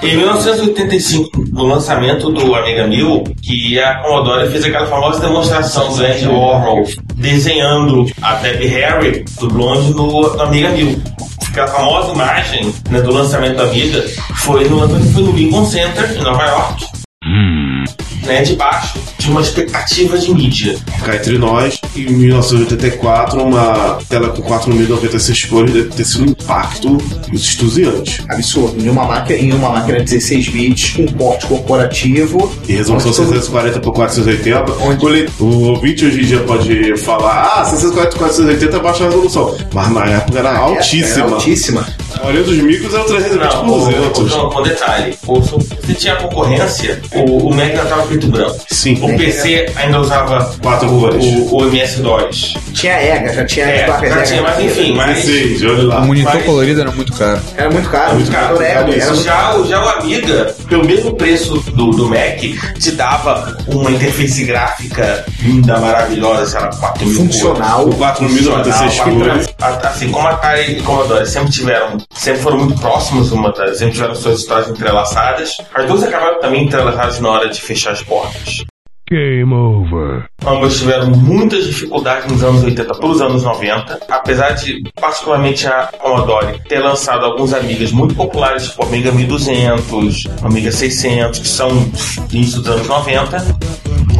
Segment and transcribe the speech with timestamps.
[0.00, 6.04] Em 1985, no lançamento do Amiga 1000, que a Commodore fez aquela famosa demonstração do
[6.04, 6.84] Andy Warhol
[7.16, 11.02] desenhando a Debbie Harry do Blonde no, no Amiga 1000.
[11.48, 14.00] Aquela famosa imagem né, do lançamento da Amiga
[14.36, 16.86] foi no, foi no Lincoln Center, em Nova York,
[18.24, 20.76] né, debaixo de uma expectativa de mídia.
[21.04, 26.98] Cá entre nós, em 1984, uma tela com 4096 cores deve ter sido um impacto
[27.32, 28.22] extusiante.
[28.28, 28.82] Absurdo.
[28.84, 32.52] Em uma máquina, em uma máquina 16 bits, com porte corporativo.
[32.68, 34.72] E resolução Onde todo- 640 por 480.
[34.82, 39.56] Onde o ouvinte hoje em dia pode falar: ah, 640 por 480 é baixa resolução.
[39.72, 41.24] Mas na época era altíssima.
[41.26, 41.86] Era altíssima.
[42.14, 44.34] A maioria dos micros era 320 Não, por o, 200.
[44.34, 48.56] o, com detalhe, você tinha concorrência, o, o Mac ainda estava preto branco.
[48.68, 48.98] Sim.
[49.00, 51.24] O PC ainda usava Quatro cores.
[51.24, 52.54] o, o MS-DOS.
[52.72, 55.24] Tinha EGA, já tinha É, placas já tinha, mas enfim, mas...
[55.24, 55.98] 16, olha lá.
[56.00, 57.40] O monitor Mas- colorido era muito caro.
[57.56, 58.14] Era muito caro.
[58.14, 58.56] Muito caro.
[58.56, 62.38] Era, era, era muito já, o, já o Amiga, pelo mesmo preço do, do Mac,
[62.78, 67.88] te dava uma interface gráfica linda, maravilhosa, sei lá, 4 mil funcional.
[67.88, 69.48] O 4096 Funcional, cores.
[69.60, 73.74] a- Assim como a Atari e Commodore sempre tiveram, sempre foram muito próximos uma da
[73.74, 75.56] sempre tiveram suas histórias entrelaçadas.
[75.74, 78.64] As duas acabaram também entrelaçadas na hora de fechar as portas.
[79.10, 80.24] Game over.
[80.46, 86.60] Ambas tiveram muitas dificuldades nos anos 80 pelos anos 90, apesar de, particularmente a Commodore,
[86.68, 91.70] ter lançado alguns amigas muito populares, tipo o Amiga 1200, o Amiga 600, que são
[92.30, 93.56] início dos anos 90.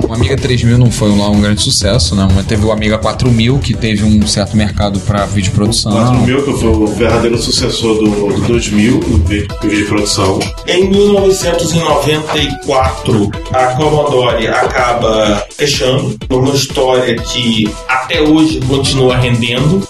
[0.07, 2.29] O Amiga 3000 não foi lá um grande sucesso, né?
[2.35, 5.93] Mas teve o Amiga 4000, que teve um certo mercado para vídeo produção.
[5.93, 10.39] 4000, que foi o verdadeiro sucessor do, do 2000, no vídeo de produção.
[10.67, 14.47] Em 1994, a Commodore
[14.79, 19.87] acaba fechando numa história que até hoje continua rendendo.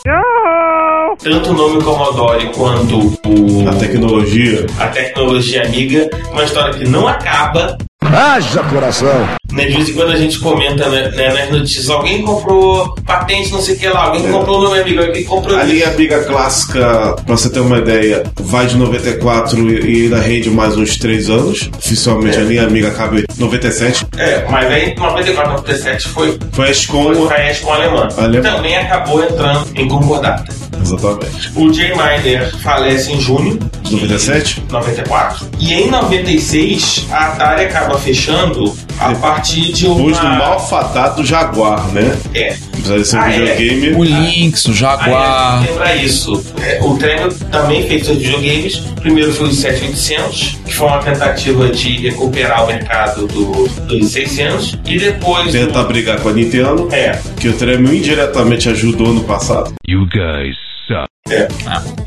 [1.23, 4.67] Tanto o nome Commodore quanto o, A tecnologia.
[4.79, 7.77] a tecnologia amiga, uma história que não acaba.
[8.03, 9.29] Haja coração!
[9.51, 13.51] Né, de vez em quando a gente comenta né, né, nas notícias: alguém comprou patente,
[13.51, 15.73] não sei o que lá, alguém comprou o nome amigo, alguém comprou A isso.
[15.73, 20.77] linha Amiga clássica, pra você ter uma ideia, vai de 94 e ainda rende mais
[20.77, 21.71] uns 3 anos.
[21.79, 24.07] Oficialmente a linha Amiga acaba em 97.
[24.17, 27.15] É, mas aí 94, 97 foi, Foi a Escom.
[27.15, 28.09] foi pra Escom alemã.
[28.17, 28.43] Alemã.
[28.43, 30.45] Também acabou entrando em concordata.
[30.81, 31.51] Exatamente.
[31.57, 34.63] O Jay Miner falece em junho De 97?
[34.71, 35.47] 94.
[35.59, 39.95] E em 96, a Atari acaba fechando a partir de uma...
[39.97, 42.19] Depois do malfadado Jaguar, né?
[42.35, 42.57] É.
[42.79, 43.39] Apesar de ser um Ah, é.
[43.55, 43.95] videogame.
[43.97, 45.63] O Lynx, o Jaguar.
[45.65, 46.45] lembra isso.
[46.61, 48.77] É, o Tremor também fez seus videogames.
[49.01, 54.79] Primeiro foi o 7800, que foi uma tentativa de recuperar o mercado do, dos 600.
[54.87, 55.53] E depois...
[55.53, 59.73] Tenta brigar com a Nintendo, É, que o Tremel indiretamente ajudou no passado.
[59.89, 60.57] You guys
[60.87, 61.09] suck.
[61.31, 61.49] é.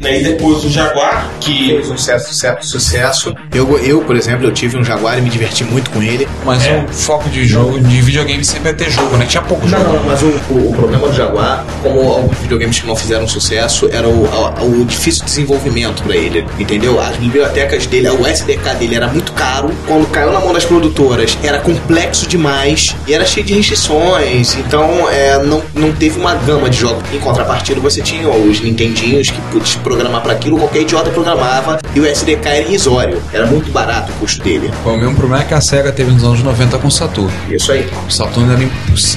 [0.02, 1.68] Né, E depois o Jaguar, que...
[1.70, 3.36] Fez um certo, certo sucesso.
[3.54, 6.28] Eu, eu, por exemplo, eu tive um Jaguar e me diverti muito com ele.
[6.46, 6.84] Mas É.
[6.90, 9.26] o foco de jogo, de videogame sempre é ter jogo, né?
[9.26, 9.94] Tinha pouco Não, jogo.
[9.94, 13.90] não, mas o, o, o problema do Jaguar, como alguns videogames que não fizeram sucesso,
[13.92, 17.00] era o, a- o difícil desenvolvimento pra ele, entendeu?
[17.00, 19.70] As bibliotecas dele, o SDK dele era muito caro.
[19.88, 24.56] Quando caiu na mão das produtoras, era complexo demais e era cheio de restrições.
[24.56, 27.04] Então, é, não, não teve uma gama de jogos.
[27.14, 32.00] Em contrapartida, você tinha os Nintendinhos que podia programar para aquilo, qualquer idiota programava e
[32.00, 33.22] o SDK era irrisório.
[33.34, 34.72] Era muito barato o custo dele.
[34.86, 37.32] O mesmo problema é que a SEGA teve nos anos 90 com o Saturno.
[37.50, 37.90] Isso aí.
[38.08, 38.70] O Saturno era,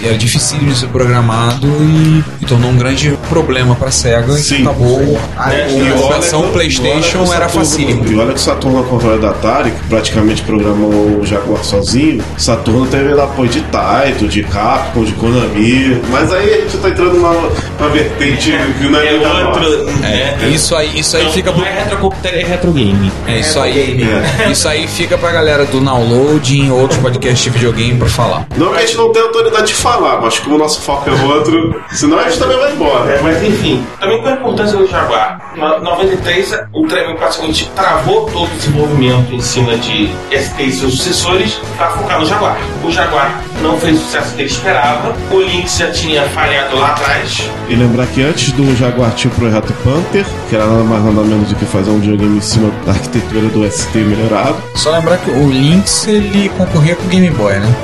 [0.03, 4.59] era difícil de ser programado e, e tornou um grande problema pra SEGA Sim.
[4.59, 8.05] e acabou a, É, a versão PlayStation era facílimo.
[8.06, 12.23] E olha que o Saturno, ao contrário da Atari, que praticamente programou o Jaguar sozinho,
[12.37, 16.00] Saturno teve apoio de Taito, de Capcom, de Konami.
[16.11, 19.55] Mas aí a gente tá entrando numa, numa vertente que não é, É a
[20.00, 20.37] né?
[20.43, 23.11] É, isso aí, isso aí Não, fica não pro, é retrocomputer, é retrogame.
[23.26, 23.72] é isso aí.
[23.75, 24.05] Game.
[24.52, 28.46] Isso aí fica pra galera do download em outros podcasts de videogame pra falar.
[28.56, 31.12] Não que a gente não tenha autoridade de falar, mas como o nosso foco é
[31.25, 33.11] outro, senão a gente também vai embora.
[33.12, 35.40] É, mas enfim, também com a importância do Jaguar.
[35.56, 40.96] Na 93, o Tremel praticamente travou todo o desenvolvimento em cima de ST e seus
[40.99, 42.56] sucessores para focar no Jaguar.
[42.84, 46.88] O Jaguar não fez o sucesso que ele esperava, o Lynx já tinha falhado lá
[46.88, 47.49] atrás.
[47.69, 51.22] E lembrar que antes do Jaguar tinha o Projeto Panther, que era nada mais nada
[51.22, 54.56] menos do que fazer um videogame em cima da arquitetura do ST melhorado.
[54.74, 57.74] Só lembrar que o Lynx ele concorria com o Game Boy, né?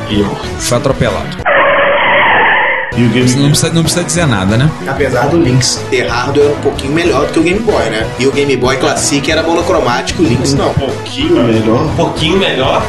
[0.59, 1.50] Foi atropelado.
[2.97, 4.69] E o Game Não precisa, não precisa dizer nada, né?
[4.87, 8.07] Apesar do Lynx ter hardware um pouquinho melhor do que o Game Boy, né?
[8.19, 10.75] E o Game Boy Classic era monocromático, o Lynx um não.
[10.75, 11.83] pouquinho melhor.
[11.85, 12.83] Um pouquinho melhor,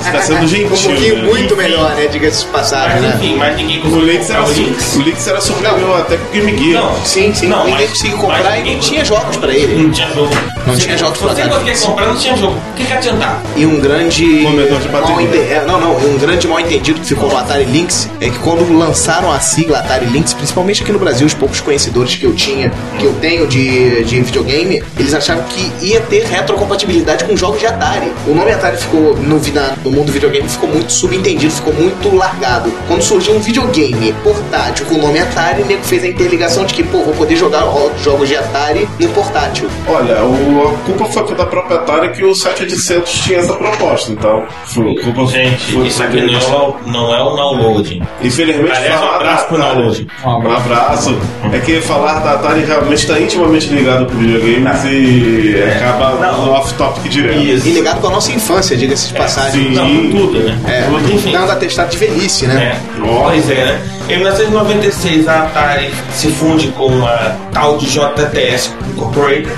[0.00, 0.66] Você tá sendo gentil.
[0.76, 1.22] Um pouquinho né?
[1.22, 2.06] muito melhor, né?
[2.08, 3.14] Diga-se de passagem, mas né?
[3.16, 4.94] enfim, mas ninguém O conseguiu Lynx, comprar era, o Lynx.
[4.96, 6.82] o Lynx era superior até que o Game Gear.
[6.84, 7.46] Não, Sim, sim.
[7.46, 9.82] Não, ninguém mas- conseguiu comprar e ninguém- não tinha jogos pra ele.
[9.82, 10.30] não tinha jogo.
[10.66, 11.48] Não Se- tinha jogos Se pra você dar.
[11.48, 12.54] não queria comprar, não tinha jogo.
[12.56, 13.40] O que, que adiantava?
[13.54, 14.90] E um grande de bateria.
[14.90, 18.28] mal é, não, não, e um grande mal entendido que ficou no Atari Lynx é
[18.28, 22.24] que quando lançaram a sigla Atari Lynx, principalmente aqui no Brasil, os poucos conhecedores que
[22.24, 27.36] eu tinha, que eu tenho de, de videogame, eles achavam que ia ter retrocompatibilidade com
[27.36, 28.12] jogos de Atari.
[28.26, 32.14] O nome Atari ficou no, na- no mundo do videogame ficou muito subentendido, ficou muito
[32.14, 32.72] largado.
[32.88, 36.74] Quando surgiu um videogame portátil com o nome Atari, o nego fez a interligação de
[36.74, 37.64] que, pô, vou poder jogar
[38.02, 39.68] jogos de Atari no portátil.
[39.88, 44.44] Olha, o- a culpa foi da própria Atari que o 7800 tinha essa proposta, então.
[44.66, 48.02] Foi, a culpa Gente, foi isso aqui não é, o, não é o downloading.
[48.22, 50.08] Infelizmente, Aliás, abraço pro Atari- download.
[50.24, 51.18] Um abraço.
[51.52, 57.08] É que falar da Atari realmente está intimamente ligado com videogames e acaba no off-topic
[57.08, 57.38] direto.
[57.38, 57.66] Isso.
[57.68, 59.64] E ligado com a nossa infância, diga-se de passagem.
[59.68, 59.74] sim.
[59.74, 60.58] Não, com tudo, né?
[60.66, 61.32] É, Tudo, enfim.
[61.32, 62.76] dando atestado de velhice, né?
[62.76, 63.80] É, pois é, né?
[64.08, 69.52] Em 1996, a Atari se funde com a tal de JTS Incorporated.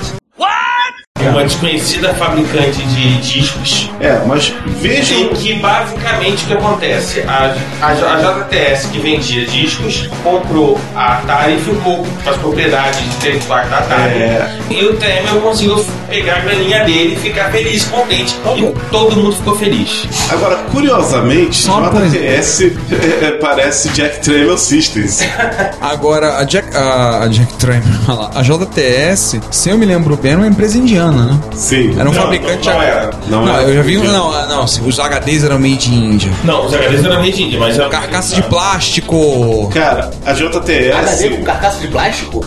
[1.30, 3.90] Uma desconhecida fabricante de discos.
[4.00, 5.18] É, mas vejam.
[5.18, 7.20] Em que basicamente o que acontece?
[7.22, 13.00] A, a, a JTS que vendia discos comprou a Atari e ficou com as propriedades
[13.16, 14.22] intelectuais da Atari.
[14.22, 14.58] É.
[14.70, 18.36] E o Tremel conseguiu pegar a graninha dele e ficar feliz, contente.
[18.56, 20.06] E todo mundo ficou feliz.
[20.30, 21.80] Agora, curiosamente, Só.
[21.80, 25.20] JTS é, é, parece Jack Tramiel Systems.
[25.80, 30.40] Agora, a Jack, a, a Jack Tramiel, a JTS, se eu me lembro bem, era
[30.40, 31.40] uma empresa indiana, né?
[31.54, 31.94] Sim.
[31.98, 32.66] Era um Não, fabricante.
[32.66, 33.10] não- não era.
[33.28, 33.62] Não Não, era.
[33.68, 33.98] eu já vi.
[33.98, 36.30] Não, não, sim, os HDs eram made in Índia.
[36.44, 39.70] Não, os HDs eram meio de índia, mas era Carcaça de plástico.
[39.72, 40.92] Cara, a JTS.
[40.92, 42.44] HD com carcaça de plástico?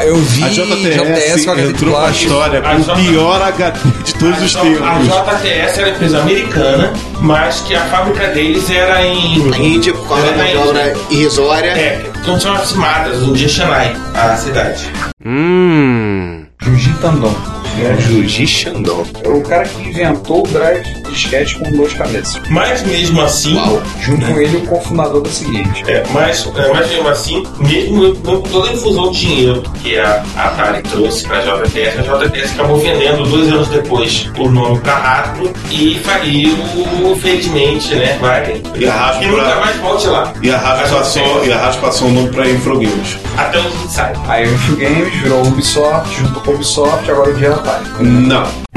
[0.00, 4.14] Eu vi A JTS, com HD de entrou história A com o pior HD de
[4.14, 4.80] todos os A tempos.
[5.08, 9.52] JTS era uma empresa americana, mas que a fábrica deles era em.
[9.52, 11.70] A Índia, da Era mão de na obra irrisória.
[11.70, 12.72] É, então são as
[13.22, 14.90] um dia Chennai, a cidade.
[16.62, 17.34] Juji Tandon.
[18.00, 19.08] Juji Shandong.
[19.22, 22.40] É o cara que inventou o drive disquete com duas cabeças.
[22.50, 23.56] Mas mesmo assim.
[23.56, 23.82] Uau.
[24.00, 25.84] Junto com ele, o cofundador da seguinte.
[25.86, 30.22] É, mas, é, mas mesmo assim, mesmo com toda a infusão de dinheiro que a
[30.36, 34.94] Atari trouxe para a JTS, a JTS acabou vendendo dois anos depois o nome para
[34.94, 36.56] Hasbro e faliu,
[37.20, 38.18] felizmente, né?
[38.20, 38.62] Vai.
[38.76, 40.32] E a Hasbro E nunca mais volte lá.
[40.42, 41.46] E a passou, JTS.
[41.46, 43.18] e a passou o nome pra Infrogames.
[43.36, 44.18] Até onde gente sabe.
[44.28, 47.84] Aí o Info Games virou Ubisoft, junto com o Ubisoft, agora o dia Atari.
[48.00, 48.67] Não.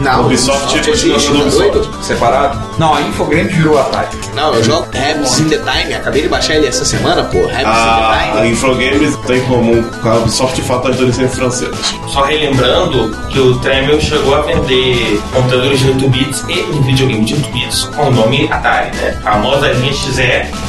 [0.00, 2.04] Não, Ubisoft Ubisoft continua existe, sendo tá Ubisoft.
[2.06, 2.58] Separado?
[2.78, 4.08] Não, a Infogrames virou Atari.
[4.34, 5.94] Não, eu jogo Habits in the Time.
[5.94, 7.38] Acabei de baixar ele essa semana, pô.
[7.38, 8.48] Habits in A, the a Time.
[8.52, 11.94] Infrogames tem em comum com a Ubisoft de fato as duas francesas.
[12.08, 17.24] Só relembrando que o Tremel chegou a vender computadores de 8 bits e um videogame
[17.24, 19.16] de 8 bits com o nome Atari, né?
[19.24, 20.12] A famosa linha XE,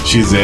[0.05, 0.35] XE.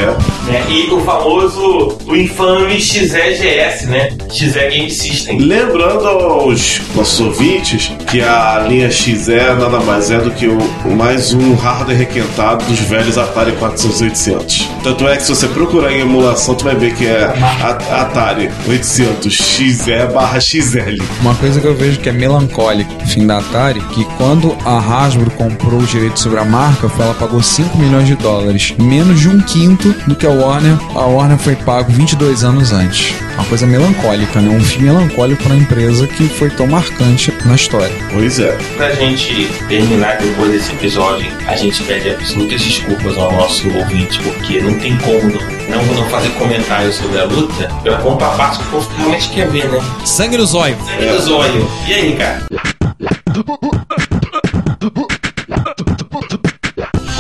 [0.45, 0.65] né?
[0.69, 4.09] E o famoso, o infame XEGS, né?
[4.29, 5.37] XE Game System.
[5.39, 10.57] Lembrando aos nossos ouvintes que a linha linha XE nada mais é do que o,
[10.95, 14.69] mais um hardware requentado dos velhos Atari 400 e 800.
[14.83, 18.49] Tanto é que se você procurar em emulação, tu vai ver que é a- Atari
[18.67, 20.97] 800 XE barra XL.
[21.21, 25.29] Uma coisa que eu vejo que é melancólica, fim da Atari, que quando a Hasbro
[25.31, 29.39] comprou o direito sobre a marca, ela pagou 5 milhões de dólares, menos de um
[29.41, 30.77] quinto do que a Warner.
[30.95, 33.13] A Warner foi pago 22 anos antes.
[33.35, 34.49] Uma coisa melancólica, né?
[34.49, 37.93] Um fim melancólico para uma empresa que foi tão marcante na história.
[38.11, 38.55] Pois é.
[38.77, 44.61] Pra gente terminar depois desse episódio, a gente pede absolutas desculpas ao nosso ouvinte, porque
[44.61, 45.31] não tem como
[45.69, 48.89] não, não, não fazer comentários sobre a luta, pela ponta a parte que o povo
[48.97, 49.79] realmente quer ver, né?
[50.05, 50.77] Sangue no zóio.
[50.85, 51.69] Sangue no zóio.
[51.87, 52.43] E aí, cara?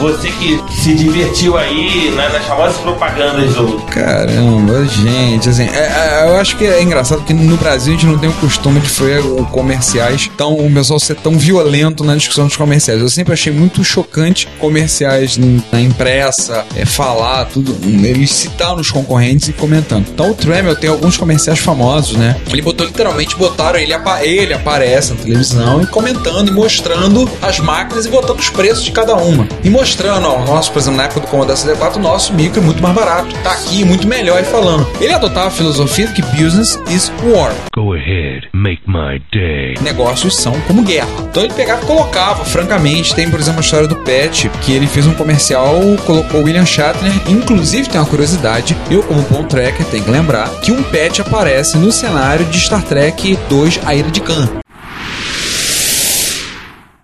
[0.03, 3.79] Você que se divertiu aí né, nas famosas propagandas do.
[3.83, 8.05] Caramba, gente, assim, é- é- eu acho que é engraçado que no Brasil a gente
[8.05, 8.89] não tem o costume de
[9.21, 12.99] o- comerciais tão, o pessoal ser tão violento na discussão dos comerciais.
[13.01, 15.37] Eu sempre achei muito chocante comerciais
[15.71, 20.05] na impressa, é, falar, tudo, eles citando os concorrentes e comentando.
[20.13, 22.35] Então o Tremel tem alguns comerciais famosos, né?
[22.51, 27.59] Ele botou literalmente, botaram ele, apa- ele aparece na televisão e comentando e mostrando as
[27.59, 29.47] máquinas e botando os preços de cada uma.
[29.63, 32.63] E mostrando, ó, nosso, por exemplo, na época do Commodore 64, o nosso micro é
[32.63, 33.33] muito mais barato.
[33.43, 34.87] Tá aqui, muito melhor e falando.
[34.99, 37.53] Ele adotava a filosofia de que business is war.
[37.75, 39.75] Go ahead, make my day.
[39.81, 41.09] Negócios são como guerra.
[41.29, 43.13] Então ele pegava e colocava, francamente.
[43.15, 47.11] Tem, por exemplo, a história do Pet, que ele fez um comercial, colocou William Shatner.
[47.27, 51.77] Inclusive, tem uma curiosidade, eu, como bom tracker, tenho que lembrar que um Pet aparece
[51.77, 54.62] no cenário de Star Trek 2 A Ira de Khan.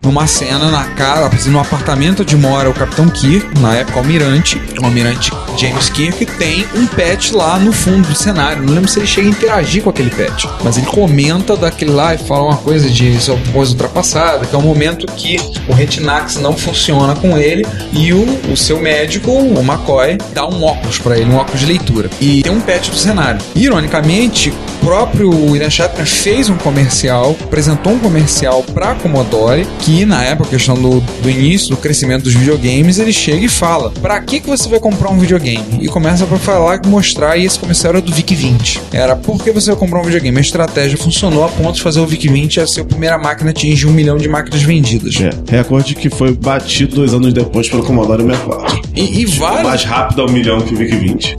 [0.02, 4.86] Numa cena na cara, no apartamento onde mora o Capitão Kirk, na época almirante, o
[4.86, 8.64] almirante James Kirk, tem um pet lá no fundo do cenário.
[8.64, 12.16] Não lembro se ele chega a interagir com aquele pet, mas ele comenta daquele lá
[12.16, 15.36] e fala uma coisa de isso é uma coisa ultrapassada, que é o momento que
[15.68, 20.64] o Retinax não funciona com ele e o, o seu médico, o McCoy, dá um
[20.64, 22.10] óculos pra ele, um óculos de leitura.
[22.22, 23.42] E tem um pet do cenário.
[23.54, 30.24] Ironicamente, o próprio William Shatner fez um comercial, apresentou um comercial pra Commodore, que na
[30.24, 34.40] época, questão do, do início, do crescimento dos videogames, ele chega e fala: Pra que,
[34.40, 35.49] que você vai comprar um videogame?
[35.82, 38.80] E começa pra falar, mostrar, e esse comercial era do VIC-20.
[38.92, 40.38] Era por que você vai comprar um videogame?
[40.38, 43.52] A estratégia funcionou a ponto de fazer o VIC-20 a ser a primeira máquina a
[43.52, 45.16] atingir um milhão de máquinas vendidas.
[45.20, 48.82] É, recorde que foi batido dois anos depois pelo Commodore 64.
[48.96, 49.64] E, e vários.
[49.64, 51.38] Mais rápido ao milhão que o VIC-20.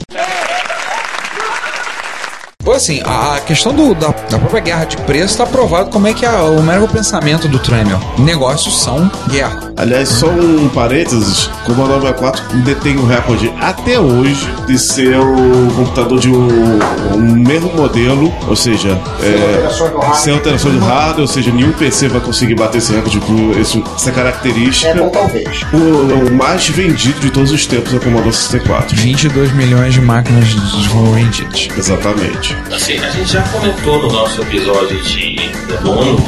[2.70, 6.14] Pô, assim, a questão do- da, da própria guerra de preço está provado como é
[6.14, 7.98] que é o mero pensamento do Tremel.
[8.16, 9.72] Negócios são guerra.
[9.76, 15.72] Aliás, só um parênteses: o Commodore 64 detém o recorde até hoje de ser o
[15.74, 16.78] computador de um,
[17.16, 22.20] um mesmo modelo, ou seja, é, sem alteração do hardware, ou seja, nenhum PC vai
[22.20, 24.90] conseguir bater esse recorde por esse- essa característica.
[24.90, 25.60] É bom, talvez.
[25.72, 28.94] O, o mais vendido de todos os tempos é o Commodore 64.
[28.96, 31.68] 22 milhões de máquinas vendidas.
[31.76, 32.59] Exatamente.
[32.74, 35.36] Assim, a gente já comentou no nosso episódio de
[35.82, 36.22] bônus,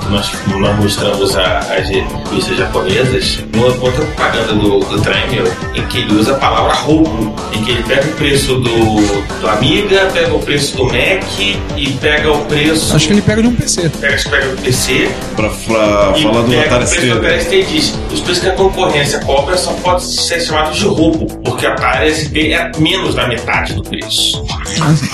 [0.00, 5.82] que nós, nós mostramos a- as revistas japonesas, uma outra propaganda do, do Tremel, em
[5.86, 10.08] que ele usa a palavra roubo, em que ele pega o preço do, do Amiga,
[10.12, 12.94] pega o preço do Mac e pega o preço.
[12.94, 13.88] Acho que ele pega de um PC.
[14.00, 17.44] Pega, pega o PC Pra, pra e falar do Atari o preço do Atari ST.
[17.44, 21.26] ST e diz: os preços que a concorrência cobra só podem ser chamados de roubo,
[21.44, 24.44] porque a Atari ST é menos da metade do preço.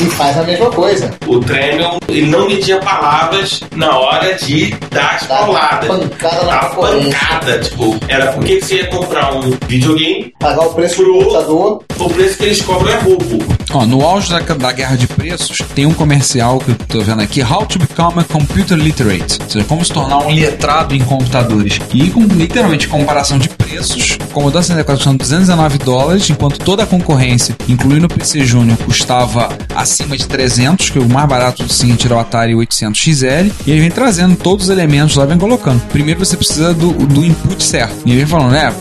[0.00, 1.14] E faz a mesma coisa.
[1.26, 4.49] O Tremel, ele não media palavras na hora de
[4.90, 5.88] dar as Dá pauladas.
[5.88, 10.96] pancada na pancada, tipo, era porque que você ia comprar um videogame, Pagar o preço
[10.98, 11.82] do Pro- computador.
[11.98, 13.38] o preço que eles cobram é roubo.
[13.72, 17.20] Ó, no auge da, da guerra de preços, tem um comercial que eu tô vendo
[17.20, 19.38] aqui, How to Become a Computer Literate.
[19.42, 21.78] Ou seja, como se tornar um letrado em computadores.
[21.92, 26.86] E com literalmente comparação de preços, o Commodore 64 custando 219 dólares, enquanto toda a
[26.86, 31.96] concorrência, incluindo o PC Júnior, custava acima de 300, que o mais barato do Sim
[32.04, 33.26] era o Atari 800 XL.
[33.66, 35.80] E ele vem trazendo todos os elementos lá, vem colocando.
[35.88, 37.96] Primeiro você precisa do, do input certo.
[38.04, 38.72] E ele vem falando, né,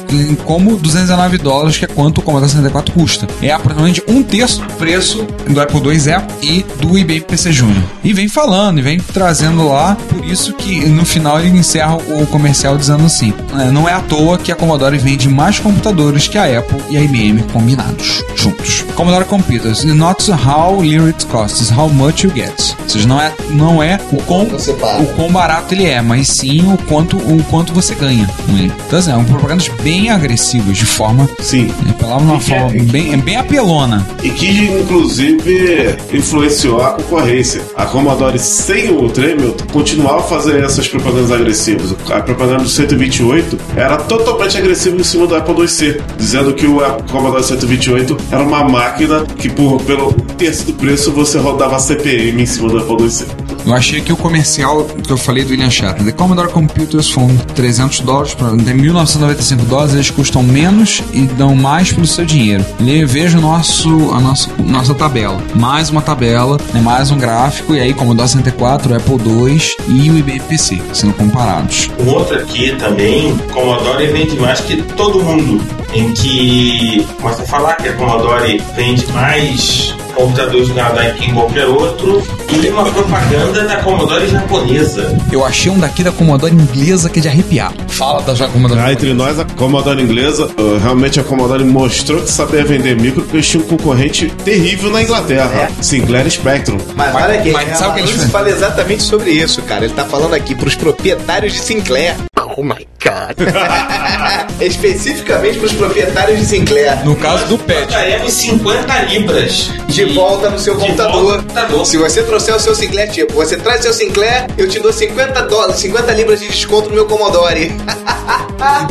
[0.45, 3.27] como 219 dólares, que é quanto o Commodore 64 custa.
[3.41, 5.99] É aproximadamente um terço preço do Apple II
[6.41, 7.83] E e do eBay PC Júnior.
[8.03, 12.25] E vem falando, e vem trazendo lá, por isso que no final ele encerra o
[12.27, 16.37] comercial dizendo assim: "É, não é à toa que a Commodore vende mais computadores que
[16.37, 18.85] a Apple e a IBM combinados, juntos.
[18.95, 22.75] Commodore Computers, not how little it costs, how much you get.
[22.81, 26.61] Ou seja, não é, não é o quão, o quão barato ele é, mas sim
[26.71, 28.71] o quanto, o quanto você ganha com ele.
[28.87, 31.65] Então, assim, é um propagandas bem agressivas, de forma, Sim.
[31.83, 34.05] né, de uma forma bem, bem apelona.
[34.23, 37.61] E que inclusive influenciou a concorrência.
[37.75, 41.95] A Commodore sem o Tremel continuava a fazer essas propagandas agressivas.
[42.09, 46.79] A propaganda do 128 era totalmente agressiva em cima do Apple IIc, dizendo que o
[47.11, 52.45] Commodore 128 era uma máquina que por pelo terço do preço você rodava CPM em
[52.45, 53.49] cima do Apple IIc.
[53.65, 57.35] Eu achei que o comercial que eu falei do William Shatner, The Commodore Computers foram
[57.37, 62.65] 300 dólares, para 1995 dólares, eles custam menos e dão mais pelo seu dinheiro.
[63.05, 65.41] Veja o nosso, a nossa, nossa tabela.
[65.55, 70.17] Mais uma tabela, né, mais um gráfico, e aí Commodore 64, Apple II e o
[70.17, 71.89] IBM PC, sendo comparados.
[71.99, 75.61] Um outro aqui também, Commodore vende mais que todo mundo.
[75.93, 81.33] Em que, começa a falar que a Commodore vende mais computadores do Canadá que em
[81.33, 82.21] qualquer outro.
[82.51, 85.17] E tem uma propaganda da Commodore japonesa.
[85.31, 87.73] Eu achei um daqui da Commodore inglesa que é de arrepiar.
[87.87, 92.21] Fala da já Commodore Cá entre nós, a Commodore inglesa, uh, realmente a Commodore mostrou
[92.21, 96.77] que sabia vender micro porque eles tinham um concorrente terrível na Inglaterra, Sinclair e Spectrum.
[96.95, 99.85] Mas olha aqui, mas sabe o que eles ele fala exatamente sobre isso, cara.
[99.85, 102.15] Ele tá falando aqui pros proprietários de Sinclair.
[102.57, 103.37] Oh my god.
[104.59, 107.03] Especificamente pros proprietários de Sinclair.
[107.05, 107.91] No caso do Pet.
[107.91, 111.37] Pagaremos 50 libras De volta no seu de computador.
[111.37, 111.85] computador.
[111.85, 115.41] Se você trouxer o seu Sinclair, tipo, você traz seu Sinclair, eu te dou 50
[115.43, 117.71] dólares, 50 libras de desconto no meu Commodore.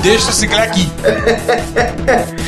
[0.03, 0.89] Deixa o Sinclair aqui.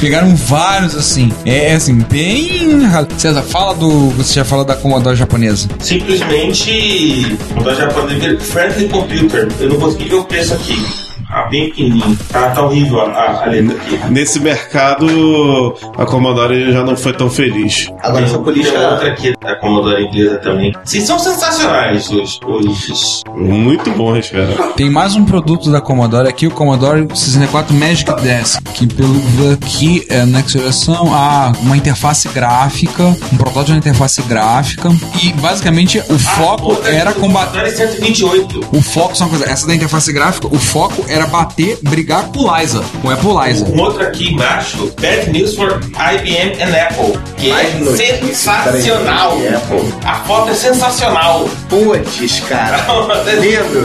[0.01, 1.31] Pegaram vários assim.
[1.45, 2.81] É assim, bem.
[3.19, 4.11] César, fala do.
[4.11, 5.69] Você já falou da Commodore japonesa.
[5.81, 9.49] Simplesmente Commodore japonesa Friendly Computer.
[9.61, 11.10] Eu não consegui ver o preço aqui.
[11.51, 12.17] Ah, bem pequenininho.
[12.29, 13.99] Tá, tá horrível a, a- a letra aqui.
[14.11, 17.89] Nesse mercado, a Commodore já não foi tão feliz.
[18.03, 19.07] Agora, essa Tem outra política.
[19.09, 20.73] aqui da Commodore inglesa também.
[20.85, 24.73] Sim, são sensacionais os, os Muito bons, cara.
[24.77, 29.21] Tem mais um produto da Commodore aqui, o Commodore 64 Magic Desk, que pelo
[29.53, 34.89] aqui é next geração, ah, uma interface gráfica, um protótipo de uma interface gráfica
[35.23, 38.61] e basicamente o foco Outra era combater Commodore 128.
[38.73, 42.41] o foco, só uma coisa, essa da interface gráfica, o foco era bater, brigar com
[42.41, 43.65] o Liza, com o Apple Liza.
[43.67, 49.33] Um outro aqui embaixo, Bad News for IBM and Apple, que Mais é notícias sensacional.
[49.33, 49.95] Apple.
[50.05, 51.49] A foto é sensacional.
[51.69, 52.79] Putz, cara.
[53.41, 53.81] Lindo.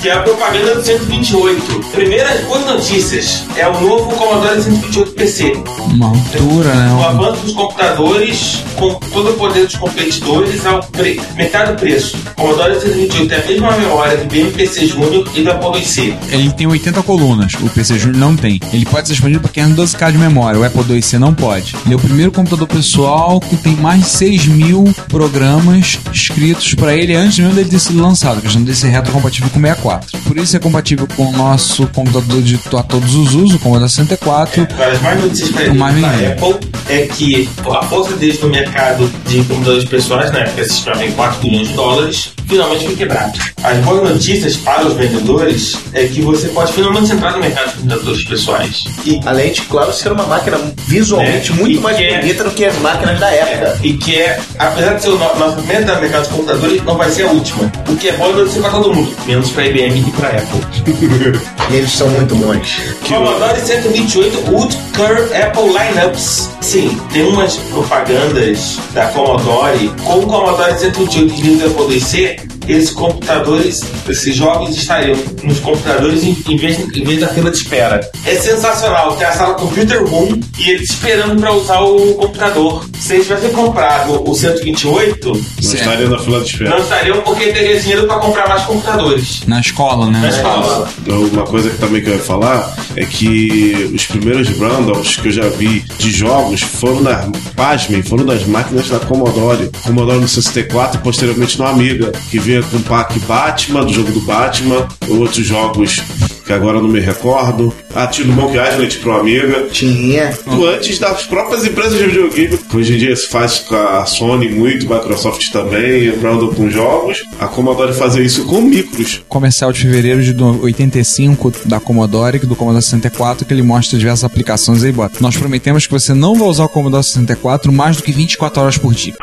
[0.00, 1.80] que é a propaganda do 128.
[1.92, 5.52] Primeiras boas notícias é o novo Commodore 128 PC.
[5.92, 6.96] Uma altura, né?
[6.98, 11.20] O avanço dos computadores com todo o poder dos competidores ao pre...
[11.34, 12.16] metade do preço.
[12.32, 16.16] O Commodore 128 tem a mesma memória do BMPC Júnior e do Apple IC.
[16.30, 18.60] Ele tem 80 colunas, o PC Junior não tem.
[18.72, 21.74] Ele pode ser expandido para 512K de memória, o Apple IIc não pode.
[21.84, 26.94] Ele é o primeiro computador pessoal que tem mais de 6 mil programas escritos para
[26.94, 30.18] ele antes mesmo dele ter sido lançado, questão dele ser retrocompatível com o 64.
[30.20, 33.88] Por isso é compatível com o nosso computador de a todos os usos, o Commodore
[33.88, 34.62] 64.
[34.70, 36.08] Agora, as mais notícias para da.
[36.32, 41.04] Apple é que a força deles no mercado de computadores pessoais, na época se estimava
[41.04, 43.38] em 4 bilhões de dólares, finalmente foi quebrado.
[43.62, 45.55] As boas notícias para os vendedores
[45.92, 48.84] é que você pode finalmente entrar no mercado de computadores pessoais.
[49.04, 52.50] E Além de, claro, ser uma máquina visualmente É, muito e mais é- bonita do
[52.50, 53.78] que as máquinas da época.
[53.82, 56.82] E que é, apesar de ser o no- nossa primeira entrada no mercado de computadores,
[56.84, 57.70] não vai ser a última.
[57.88, 60.60] O que é bom vai ser para todo mundo, menos para IBM e para Apple.
[61.68, 62.76] E eles são muito bons.
[63.08, 66.48] Commodore 128 Wood Curve Apple Lineups.
[66.60, 72.38] Sim, tem umas propagandas da Commodore com o Commodore 128 vindo da Apple IC.
[72.68, 77.56] Esses computadores, esses jogos estariam nos computadores em, em vez, em vez da fila de
[77.58, 78.00] espera.
[78.24, 82.84] É sensacional, tem a sala Computer Room e eles esperando para usar o computador.
[82.98, 85.74] Se eles tivessem comprado o 128, Não Certo.
[85.76, 86.70] estaria na fila de espera.
[86.70, 89.42] não estariam porque teria dinheiro para comprar mais computadores.
[89.46, 90.20] Na escola, né?
[90.20, 90.88] Na escola.
[91.06, 95.32] Uma coisa que também que eu ia falar é que os primeiros bundles que eu
[95.32, 99.70] já vi de jogos foram na, pasmem, foram nas máquinas da Commodore.
[99.84, 104.20] Commodore no 64 e posteriormente no Amiga, que com o pack Batman, do jogo do
[104.20, 106.02] Batman, outros jogos
[106.44, 107.72] que agora não me recordo.
[107.92, 109.66] Ah, tinha o Monkey Island pro Amiga.
[109.72, 110.32] Tinha.
[110.76, 112.56] Antes das próprias empresas de videogame.
[112.72, 117.24] Hoje em dia se faz com a Sony muito, Microsoft também, bundle com jogos.
[117.40, 119.22] A Commodore fazia isso com micros.
[119.28, 124.22] comercial de fevereiro de do- 85 da Commodore, do Commodore 64, que ele mostra diversas
[124.24, 125.18] aplicações aí, bota.
[125.20, 128.78] Nós prometemos que você não vai usar o Commodore 64 mais do que 24 horas
[128.78, 129.14] por dia.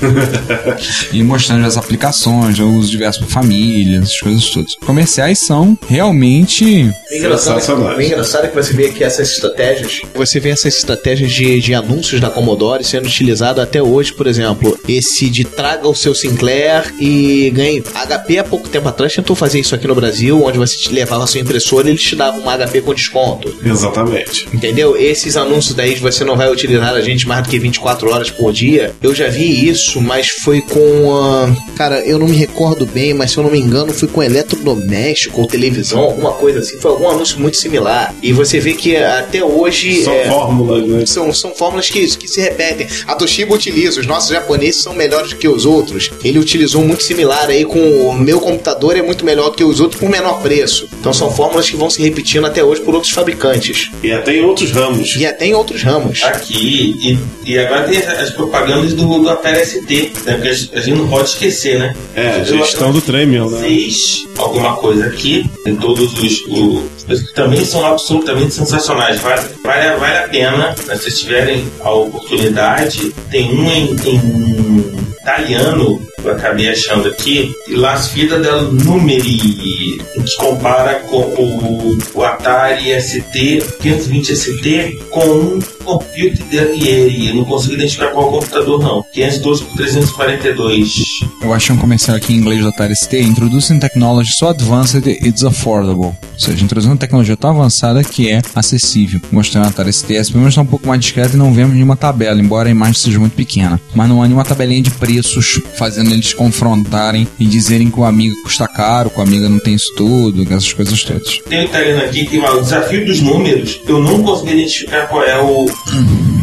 [1.12, 4.74] e mostrando as aplicações, o uso diverso para família, essas coisas todas.
[4.84, 7.60] Comerciais são realmente O engraçado,
[7.98, 10.02] é, engraçado é que você vê que essas estratégias.
[10.14, 14.78] Você vê essas estratégias de, de anúncios da Commodore sendo utilizadas até hoje, por exemplo.
[14.88, 17.82] Esse de traga o seu Sinclair e ganhe.
[17.94, 20.92] A HP há pouco tempo atrás tentou fazer isso aqui no Brasil, onde você te
[20.92, 23.54] levava a sua impressora e eles te davam uma HP com desconto.
[23.64, 24.48] Exatamente.
[24.52, 24.96] Entendeu?
[24.96, 28.30] Esses anúncios daí de você não vai utilizar a gente mais do que 24 horas
[28.30, 28.94] por dia.
[29.02, 31.14] Eu já vi isso, mas foi com.
[31.14, 34.22] ah, cara, eu não me recordo bem, mas se eu não me engano, foi com
[34.22, 36.78] eletrodoméstico ou televisão, alguma coisa assim.
[36.78, 38.14] Foi algum anúncio muito similar.
[38.22, 40.02] E você vê que até hoje.
[40.02, 41.06] São é, fórmulas, né?
[41.06, 42.86] são, são fórmulas que, que se repetem.
[43.06, 46.10] A Toshiba utiliza, os nossos japoneses são melhores do que os outros.
[46.24, 49.80] Ele utilizou muito similar aí com o meu computador é muito melhor do que os
[49.80, 50.88] outros por menor preço.
[50.98, 53.90] Então são fórmulas que vão se repetindo até hoje por outros fabricantes.
[54.02, 55.16] E até em outros ramos.
[55.16, 56.22] E até em outros ramos.
[56.22, 60.34] Aqui, e, e agora tem as propagandas do, do Atari Né?
[60.34, 61.94] Porque a gente não pode esquecer, né?
[62.14, 63.60] É, a Eu- gestão do Tremel, né?
[63.60, 66.42] fez alguma coisa aqui, em todos os.
[66.46, 69.20] os que também são absolutamente sensacionais.
[69.20, 73.12] Vale, vale, vale a pena, né, se tiverem a oportunidade.
[73.30, 80.00] Tem um em, em italiano, eu acabei achando aqui, La Sfida del Numeri,
[80.34, 87.28] compara com o, o Atari ST 520 ST com um computer de Arrieri.
[87.28, 89.04] Eu não consigo identificar qual computador, não.
[89.12, 91.04] 512 por 342.
[91.42, 95.44] Eu achei um comercial aqui em inglês do Atari ST, Introducing Technology so Advanced It's
[95.44, 96.06] Affordable.
[96.06, 99.20] Ou seja, introduzindo tecnologia tão avançada que é acessível.
[99.30, 100.14] Mostrando o Atari ST.
[100.14, 102.94] Essa primeira está um pouco mais discreta e não vemos nenhuma tabela, embora a imagem
[102.94, 103.80] seja muito pequena.
[103.94, 108.34] Mas não há nenhuma tabelinha de preços fazendo eles confrontarem e dizerem que o Amiga
[108.42, 110.15] custa caro, que o Amiga não tem isso tudo,
[110.50, 111.38] essas coisas todas.
[111.48, 115.38] Tem um italiano aqui que o desafio dos números, eu não consegui identificar qual é
[115.38, 115.66] o,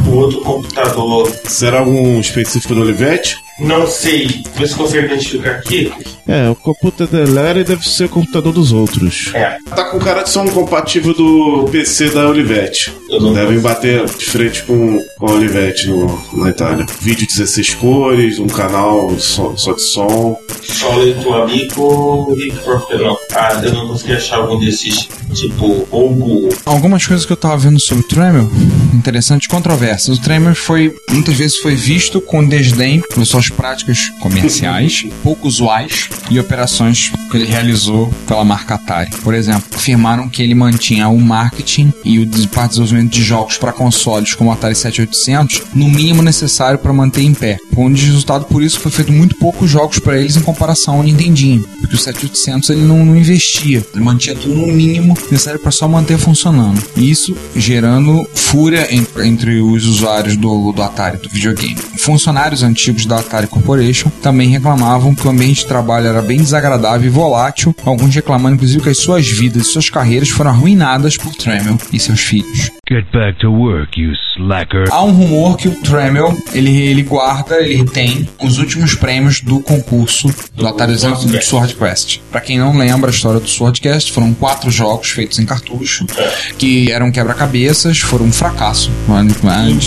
[0.08, 1.32] o outro computador.
[1.46, 3.43] Será algum específico do Olivetti?
[3.60, 4.44] Não sei.
[4.56, 5.92] Vê se consegue identificar aqui.
[6.28, 9.32] É, o computador da Larry deve ser o computador dos outros.
[9.34, 9.58] É.
[9.76, 12.94] Tá com cara de ser um compatível do PC da Olivetti.
[13.34, 16.86] Devem bater de frente com, com a Olivetti no, na Itália.
[17.02, 20.38] Vídeo 16 cores, um canal só, só de som.
[20.62, 22.54] Solo tu amigo e
[22.98, 23.18] não.
[23.36, 26.50] Ah, eu não consegui achar algum desses, tipo, Ogo.
[26.66, 28.50] Algumas coisas que eu tava vendo sobre o Tremel,
[28.96, 30.18] interessantes controvérsias.
[30.18, 36.10] O Tremel foi, muitas vezes foi visto com desdém por suas práticas comerciais, pouco usuais,
[36.30, 39.12] e operações que ele realizou pela marca Atari.
[39.24, 44.34] Por exemplo, afirmaram que ele mantinha o marketing e o desenvolvimento de jogos para consoles
[44.34, 47.58] como o Atari 7800 no mínimo necessário para manter em pé.
[47.76, 51.68] Onde resultado por isso foi feito muito poucos jogos para eles em comparação ao Nintendinho,
[51.94, 55.88] porque o 7800 ele não, não investia, ele mantinha tudo no mínimo necessário para só
[55.88, 56.82] manter funcionando.
[56.98, 61.76] Isso gerando fúria en- entre os usuários do, do Atari, do videogame.
[61.98, 67.08] Funcionários antigos da Atari Corporation também reclamavam que o ambiente de trabalho era bem desagradável
[67.08, 71.34] e volátil, alguns reclamando inclusive que as suas vidas e suas carreiras foram arruinadas por
[71.36, 72.72] Tremel e seus filhos.
[72.90, 74.88] Get back to work, you slacker.
[74.92, 79.60] Há um rumor que o Tremel ele, ele guarda, ele retém os últimos prêmios do
[79.62, 82.20] concurso do Atari 200 do Sword Quest.
[82.32, 86.06] Pra quem não lembra a história do Sword Quest, foram quatro jogos feitos em cartucho
[86.58, 88.92] que eram quebra-cabeças, foram um fracasso.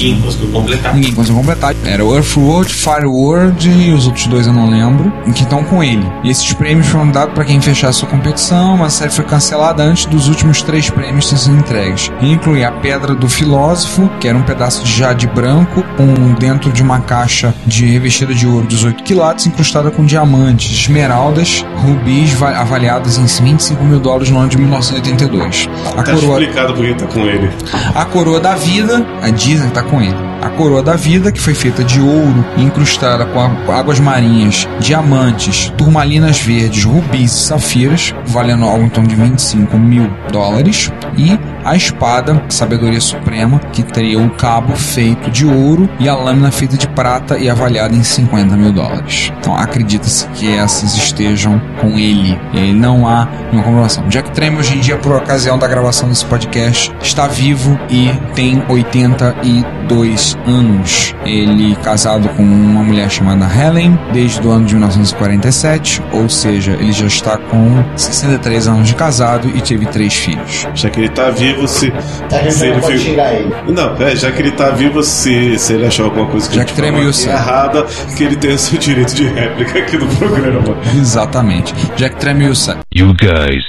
[0.01, 0.95] Ninguém conseguiu completar.
[0.95, 1.75] Ninguém conseguiu completar.
[1.85, 6.07] Era o Earthworld, Fireworld e os outros dois eu não lembro, que estão com ele.
[6.25, 9.83] E esses prêmios foram dados para quem fechasse sua competição, mas a série foi cancelada
[9.83, 12.11] antes dos últimos três prêmios terem sido entregues.
[12.21, 16.73] E inclui a Pedra do Filósofo, que era um pedaço de jade branco, com dentro
[16.73, 22.59] de uma caixa de revestida de ouro 18 quilates, incrustada com diamantes, esmeraldas, rubis va-
[22.59, 25.69] avaliados em 25 mil dólares no ano de 1982.
[25.97, 27.51] A Tá coroa explicado por que tá com ele.
[27.95, 30.17] a coroa da vida, a Disney tá com ele.
[30.43, 35.73] A coroa da vida, que foi feita de ouro e incrustada com águas marinhas, diamantes,
[35.77, 40.93] turmalinas verdes, rubis e safiras, valendo algo em torno de 25 mil dólares.
[41.17, 46.51] E a espada, Sabedoria Suprema, que teria o cabo feito de ouro e a lâmina
[46.51, 49.33] feita de prata e avaliada em 50 mil dólares.
[49.39, 52.39] Então acredita-se que essas estejam com ele.
[52.53, 54.07] E aí não há nenhuma comprovação.
[54.09, 58.63] Jack Tremor, hoje em dia, por ocasião da gravação desse podcast, está vivo e tem
[58.69, 61.15] 82 anos.
[61.25, 66.93] Ele casado com uma mulher chamada Helen desde o ano de 1947, ou seja, ele
[66.93, 70.67] já está com 63 anos de casado e teve três filhos.
[70.75, 71.93] Já que ele tá vivo, se.
[72.33, 73.55] A gente se não ele pode xingar ele.
[73.69, 76.73] Não, é, já que ele tá vivo, se, se ele achar alguma coisa que Jack
[76.73, 80.77] a gente falou aqui errada, que ele tenha seu direito de réplica aqui no programa.
[80.99, 81.75] Exatamente.
[81.97, 82.17] Jack
[82.55, 82.79] Sam.
[82.95, 83.65] You guys.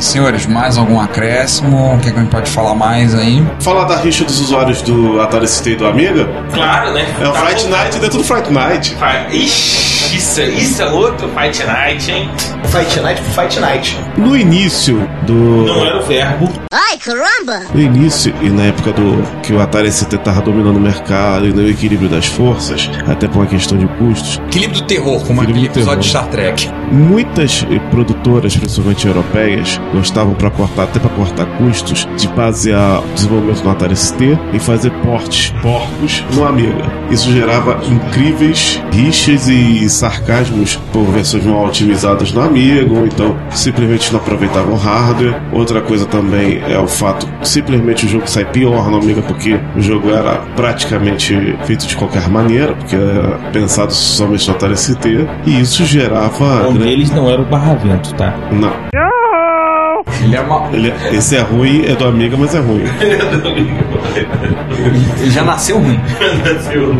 [0.00, 1.94] Senhores, mais algum acréscimo?
[1.94, 3.46] O que, é que a gente pode falar mais aí?
[3.60, 7.04] Falar da rixa dos usuários do Atari ST e do Amiga Claro, né?
[7.20, 7.70] é o Tá Fight bom.
[7.76, 8.96] Night dentro do Fight Night.
[9.30, 12.30] Ixi, isso, isso é outro Fight Night, hein?
[12.64, 13.96] Fight Night pro Fight Night.
[14.16, 15.34] No início do.
[15.34, 16.48] Não era o verbo.
[17.74, 21.52] No início e na época do que o Atari ST tava dominando o mercado e
[21.52, 25.66] no equilíbrio das forças, até por uma questão de custos, Equilíbrio do terror, como aquele
[25.66, 26.26] episódio de terror.
[26.26, 26.70] Star Trek.
[26.90, 33.62] muitas produtoras, principalmente europeias, gostavam para cortar até para cortar custos de basear o desenvolvimento
[33.62, 36.84] do Atari ST e fazer portes porcos no Amiga.
[37.10, 44.12] Isso gerava incríveis rixas e sarcasmos por versões mal otimizadas no Amiga, ou então simplesmente
[44.12, 45.40] não aproveitavam o hardware.
[45.52, 49.80] Outra coisa também é o fato simplesmente o jogo sai pior no Amiga porque o
[49.80, 55.60] jogo era praticamente feito de qualquer maneira, porque era pensado somente no Atari ST, e
[55.60, 58.34] isso gerava Um grande deles não era o Barravento, tá?
[58.50, 59.07] não.
[60.22, 60.68] Ele é uma...
[60.72, 62.84] Ele, esse é ruim, é do Amiga, mas é ruim.
[65.20, 66.00] Ele já nasceu ruim.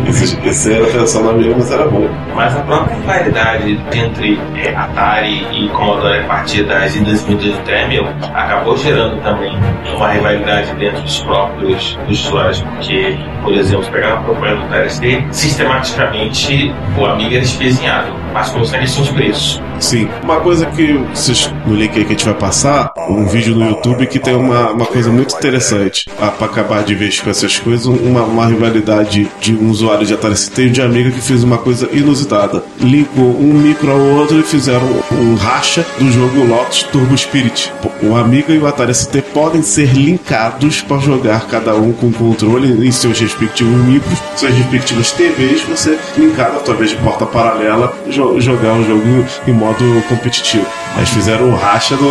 [0.07, 2.07] Esse, esse era pensando no Amiga, mas era bom.
[2.35, 7.53] Mas a própria rivalidade entre é, Atari e Commodore a partir das idas e vindas
[7.53, 9.57] do Tremel acabou gerando também
[9.95, 14.89] uma rivalidade dentro dos próprios usuários, porque, por exemplo, se pegar uma propaganda do Atari
[14.89, 19.68] ST, sistematicamente o Amiga era espezinhado, mas com questão de preço.
[19.79, 20.07] Sim.
[20.23, 23.69] Uma coisa que vocês, no link aí que a gente vai passar, um vídeo no
[23.69, 26.05] YouTube que tem uma, uma coisa muito interessante.
[26.21, 30.13] Ah, pra acabar de vez com essas coisas, uma, uma rivalidade de um usuário de
[30.13, 32.63] Atari ST e de Amiga que fez uma coisa inusitada.
[32.81, 37.71] Linkou um micro ao outro e fizeram um racha do jogo Lotus Turbo Spirit.
[38.03, 42.85] O Amiga e o Atari ST podem ser linkados para jogar cada um com controle
[42.85, 48.73] em seus respectivos micros, suas respectivas TVs, você linkado através de porta paralela, jo- jogar
[48.73, 49.68] o jogo em modo
[50.07, 50.65] competitivo.
[50.97, 52.05] Eles fizeram o racha do.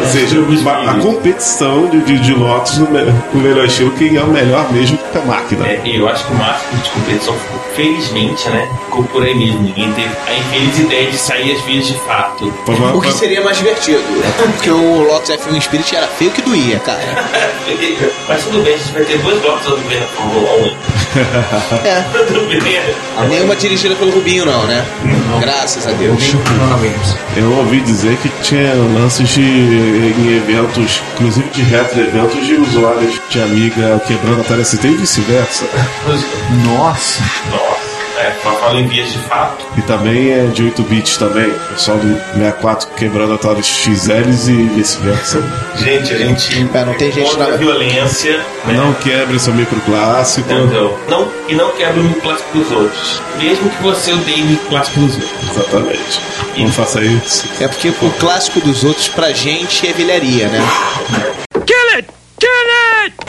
[0.00, 0.36] Ou seja,
[0.88, 3.04] a competição de, de, de Lotus no, me-
[3.34, 5.66] no melhor estilo, quem é o melhor mesmo que a máquina.
[5.66, 7.36] É, eu acho que o máximo de competição,
[7.74, 9.62] felizmente, né, ficou por aí mesmo.
[9.62, 12.52] Ninguém teve a infeliz ideia de sair às vias de fato.
[12.66, 14.00] Uma- O que seria mais divertido?
[14.38, 17.00] Porque o Lotus F1 Spirit era feio que doía, cara.
[18.28, 21.86] Mas tudo bem, a gente vai ter dois que vem na Fórmula 1.
[21.86, 22.04] É.
[23.28, 24.84] Nenhuma dirigida pelo Rubinho, não, né?
[25.40, 26.34] Graças a Deus.
[27.36, 33.20] Eu ouvi dizer que tinha lances de, em eventos, inclusive de retro eventos de usuários
[33.30, 35.66] de Amiga quebrando a Atari ST e vice-versa.
[36.64, 37.22] Nossa.
[37.50, 37.89] Nossa,
[38.20, 39.64] é, falo em vias de fato.
[39.76, 41.48] E também é de 8 bits também.
[41.50, 45.42] O pessoal do 64 quebrando Atari XLs e vice-versa.
[45.76, 46.68] Gente, a gente.
[46.74, 48.36] É, não tem gente contra na- a violência.
[48.64, 48.74] Né?
[48.74, 50.50] Não quebre seu micro clássico.
[50.52, 50.98] Entendeu?
[51.08, 53.22] Não, e não quebra o micro clássico dos outros.
[53.38, 55.50] Mesmo que você odeie o micro clássico dos outros.
[55.50, 56.20] Exatamente.
[56.58, 57.44] Não faça isso.
[57.60, 60.60] É porque o clássico dos outros pra gente é velharia, né?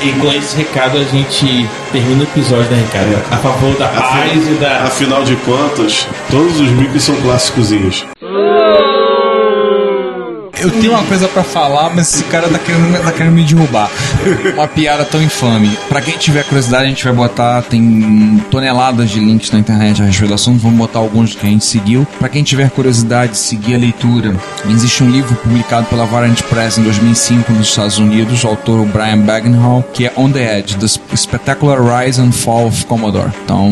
[0.03, 3.23] E com esse recado a gente termina o episódio, né, Ricardo?
[3.31, 4.83] A favor da paz e da.
[4.83, 8.03] Afinal de contas, todos os micros são clássicozinhos.
[10.61, 13.89] Eu tenho uma coisa pra falar, mas esse cara tá querendo, tá querendo me derrubar.
[14.53, 15.75] Uma piada tão infame.
[15.89, 17.63] Pra quem tiver curiosidade, a gente vai botar.
[17.63, 20.59] Tem toneladas de links na internet a respeito do assunto.
[20.61, 22.05] Vamos botar alguns que a gente seguiu.
[22.19, 24.35] Pra quem tiver curiosidade, seguir a leitura.
[24.69, 28.43] Existe um livro publicado pela Variant Press em 2005 nos Estados Unidos.
[28.43, 32.85] O autor Brian Bagenhall, que é On the Edge: The Spectacular Rise and Fall of
[32.85, 33.31] Commodore.
[33.43, 33.71] Então,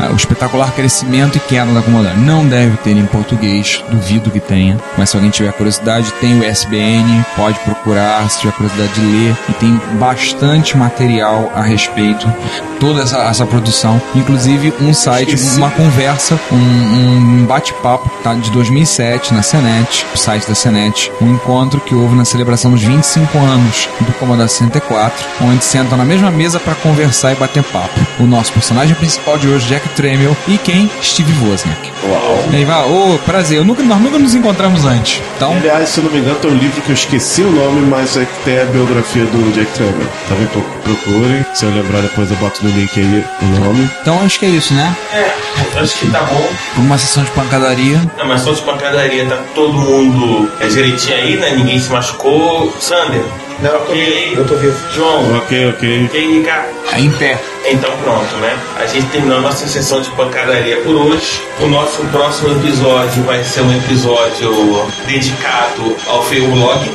[0.00, 2.16] é, o espetacular crescimento e queda da Commodore.
[2.18, 4.76] Não deve ter em português, duvido que tenha.
[4.98, 9.36] Mas se alguém tiver curiosidade, tem o ISBN, pode procurar se tiver curiosidade de ler.
[9.48, 12.32] E tem bastante material a respeito,
[12.78, 14.00] toda essa, essa produção.
[14.14, 15.58] Inclusive um site, Esqueci.
[15.58, 21.12] uma conversa, um, um bate-papo tá, de 2007 na CNET, o site da CNET.
[21.20, 26.04] Um encontro que houve na celebração dos 25 anos do Commodore 64, onde sentam na
[26.04, 28.00] mesma mesa para conversar e bater papo.
[28.18, 30.90] O nosso personagem principal de hoje, Jack Tramiel, e quem?
[31.02, 31.90] Steve Wozniak.
[32.08, 32.44] Uau.
[32.50, 35.22] E aí vai, ô, prazer, eu nunca, nós nunca nos encontramos antes.
[35.36, 37.80] Então, Aliás, se eu não me engano, tem um livro que eu esqueci o nome,
[37.86, 40.06] mas é que tem a biografia do Jack Trevor.
[40.28, 41.44] Também pro- procurem.
[41.54, 43.90] Se eu lembrar depois eu boto no link aí o nome.
[44.02, 44.96] então acho que é isso, né?
[45.12, 46.48] É, acho que tá bom.
[46.78, 48.00] Uma sessão de pancadaria.
[48.16, 51.50] Não, mas só de pancadaria, tá todo mundo é, direitinho aí, né?
[51.56, 52.74] Ninguém se machucou.
[52.80, 53.22] Sander,
[53.62, 54.34] Não, eu tô, ok.
[54.36, 54.76] eu tô vivo.
[54.94, 56.04] João, Ok, ok.
[56.06, 56.68] ok, Ricardo.
[56.92, 57.38] Aí em pé.
[57.66, 58.58] Então pronto, né?
[58.78, 61.42] A gente terminou a nossa sessão de pancadaria por hoje.
[61.60, 66.90] O nosso próximo episódio vai ser um episódio dedicado ao feio blog.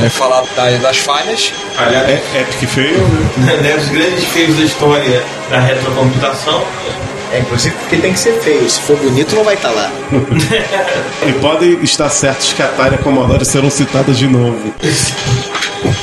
[0.00, 1.52] Vai falar da- das falhas.
[1.76, 2.98] Aliás, É Epic Fail,
[3.36, 3.56] né?
[3.62, 6.64] né, dos grandes feios da história da retrocomputação.
[7.32, 8.68] É, inclusive porque tem que ser feio.
[8.68, 9.90] Se for bonito, não vai estar lá.
[11.26, 14.72] E podem estar certos que a Atari e a Commodore serão citadas de novo.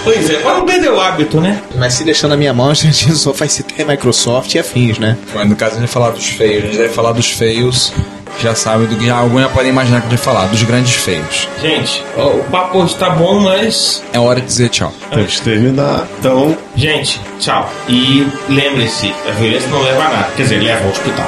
[0.04, 1.62] Pois é, para não perder o hábito, né?
[1.76, 5.18] Mas se deixar na minha mão, a gente só vai citar Microsoft e afins, né?
[5.34, 7.94] Mas no caso a gente vai falar dos feios, a gente vai falar dos feios,
[8.40, 11.48] já sabe do que algum já pode imaginar que vai falar, dos grandes feios.
[11.62, 14.04] Gente, o papo hoje tá bom, mas.
[14.14, 14.94] É hora de dizer tchau.
[15.10, 16.08] Temos que terminar.
[16.20, 17.70] Então, Gente, tchau.
[17.88, 20.28] E lembre-se, a violência não leva a nada.
[20.36, 21.28] Quer dizer, leva ao hospital.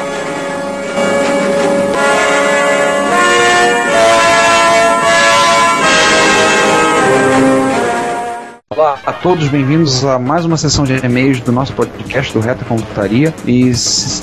[8.81, 12.65] Olá a todos, bem-vindos a mais uma sessão de e-mails do nosso podcast do Reto
[12.65, 13.31] Computaria.
[13.45, 13.71] E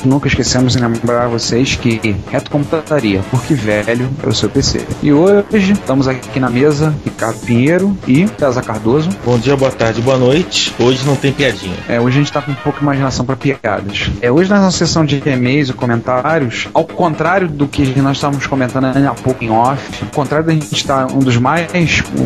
[0.04, 4.84] nunca esquecemos de lembrar vocês que Reto Computaria, porque velho é o seu PC.
[5.00, 9.10] E hoje estamos aqui na mesa Ricardo Pinheiro e César Cardoso.
[9.24, 10.74] Bom dia, boa tarde, boa noite.
[10.76, 11.76] Hoje não tem piadinha.
[11.88, 14.10] É, hoje a gente tá com pouca imaginação para piadas.
[14.20, 18.44] É, hoje na nossa sessão de e-mails e comentários, ao contrário do que nós estávamos
[18.48, 21.70] comentando há pouco em off, ao contrário da gente estar um dos mais,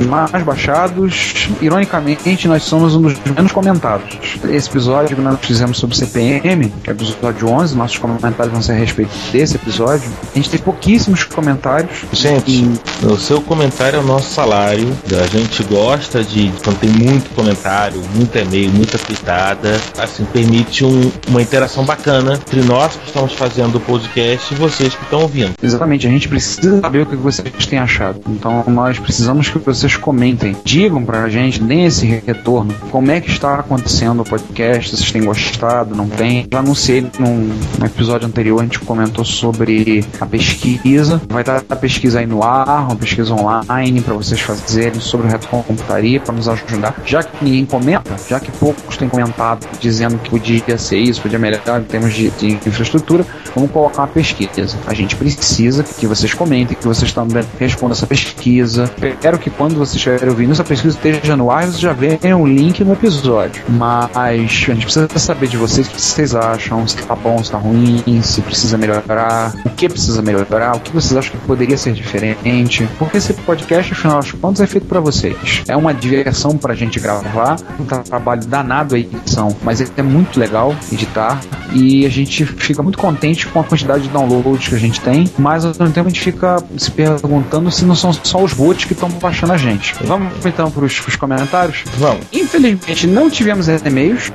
[0.08, 4.16] mais baixados, ironicamente nós somos um dos menos comentados.
[4.48, 8.62] Esse episódio que nós fizemos sobre CPM, que é o episódio 11, nossos comentários vão
[8.62, 10.08] ser a respeito desse episódio.
[10.32, 11.90] A gente tem pouquíssimos comentários.
[12.12, 12.70] Gente,
[13.02, 14.88] o seu comentário é o nosso salário.
[15.20, 19.80] A gente gosta de quando tem muito comentário, muito e-mail, muita pitada.
[19.98, 24.94] Assim, permite um- uma interação bacana entre nós que estamos fazendo o podcast e vocês
[24.94, 25.52] que estão ouvindo.
[25.62, 28.20] Exatamente, a gente precisa saber o que vocês têm achado.
[28.28, 33.30] Então nós precisamos que vocês comentem, digam pra gente, deem esse retorno, como é que
[33.30, 36.46] está acontecendo o podcast, vocês têm gostado, não tem.
[36.50, 41.20] Já anunciei num, no episódio anterior, a gente comentou sobre a pesquisa.
[41.28, 45.30] Vai estar a pesquisa aí no ar, uma pesquisa online para vocês fazerem sobre o
[45.30, 46.94] Reto Computaria para nos ajudar.
[47.04, 51.38] Já que ninguém comenta, já que poucos têm comentado dizendo que podia ser isso, podia
[51.38, 54.78] melhorar em termos de, de infraestrutura, vamos colocar uma pesquisa.
[54.86, 58.90] A gente precisa que vocês comentem, que vocês também respondam essa pesquisa.
[59.02, 62.46] Espero que quando vocês estiverem ouvindo essa pesquisa esteja no ar, vocês já vejam o
[62.46, 63.62] link no episódio.
[63.68, 67.50] Mas a gente precisa saber de vocês o que vocês acham, se tá bom, se
[67.50, 71.76] tá ruim, se precisa melhorar, o que precisa melhorar, o que vocês acham que poderia
[71.76, 72.88] ser diferente.
[72.98, 75.62] Porque esse podcast, afinal das contas, é feito para vocês.
[75.68, 80.74] É uma diversão pra gente gravar, um trabalho danado a edição, mas é muito legal
[80.90, 81.40] editar
[81.74, 85.30] e a gente fica muito contente com a quantidade de downloads que a gente tem,
[85.38, 88.84] mas ao mesmo tempo a gente fica se perguntando se não são só os bots
[88.84, 89.94] que estão baixando a gente.
[90.04, 91.81] Vamos então para os comentários?
[91.98, 92.26] Vamos.
[92.32, 94.30] Infelizmente não tivemos e-mails.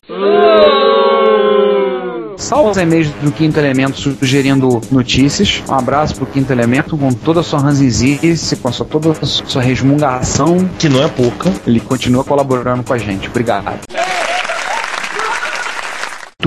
[2.37, 5.61] Salve os e-mails do Quinto Elemento sugerindo notícias.
[5.67, 9.25] Um abraço pro Quinto Elemento com toda a sua ranzizice, com a sua, toda a
[9.25, 10.69] sua resmungação.
[10.77, 11.51] Que não é pouca.
[11.65, 13.27] Ele continua colaborando com a gente.
[13.27, 13.79] Obrigado.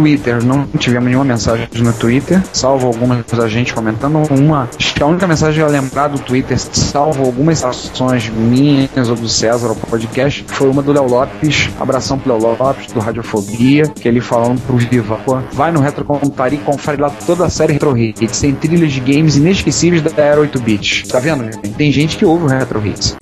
[0.00, 4.22] Twitter, não tivemos nenhuma mensagem no Twitter, salvo algumas da gente comentando.
[4.30, 9.16] Uma, acho que a única mensagem eu lembrar do Twitter, salvo algumas ações minhas ou
[9.16, 13.88] do César ao podcast, foi uma do Léo Lopes, abração pro Léo Lopes, do Radiofobia,
[13.88, 15.18] que ele falando pro Viva,
[15.52, 19.34] vai no Retrocomputaria e confere lá toda a série Retro Hits, sem trilhas de games
[19.34, 21.08] inesquecíveis da era 8-bit.
[21.08, 21.50] Tá vendo?
[21.76, 23.16] Tem gente que ouve o Retro Hits.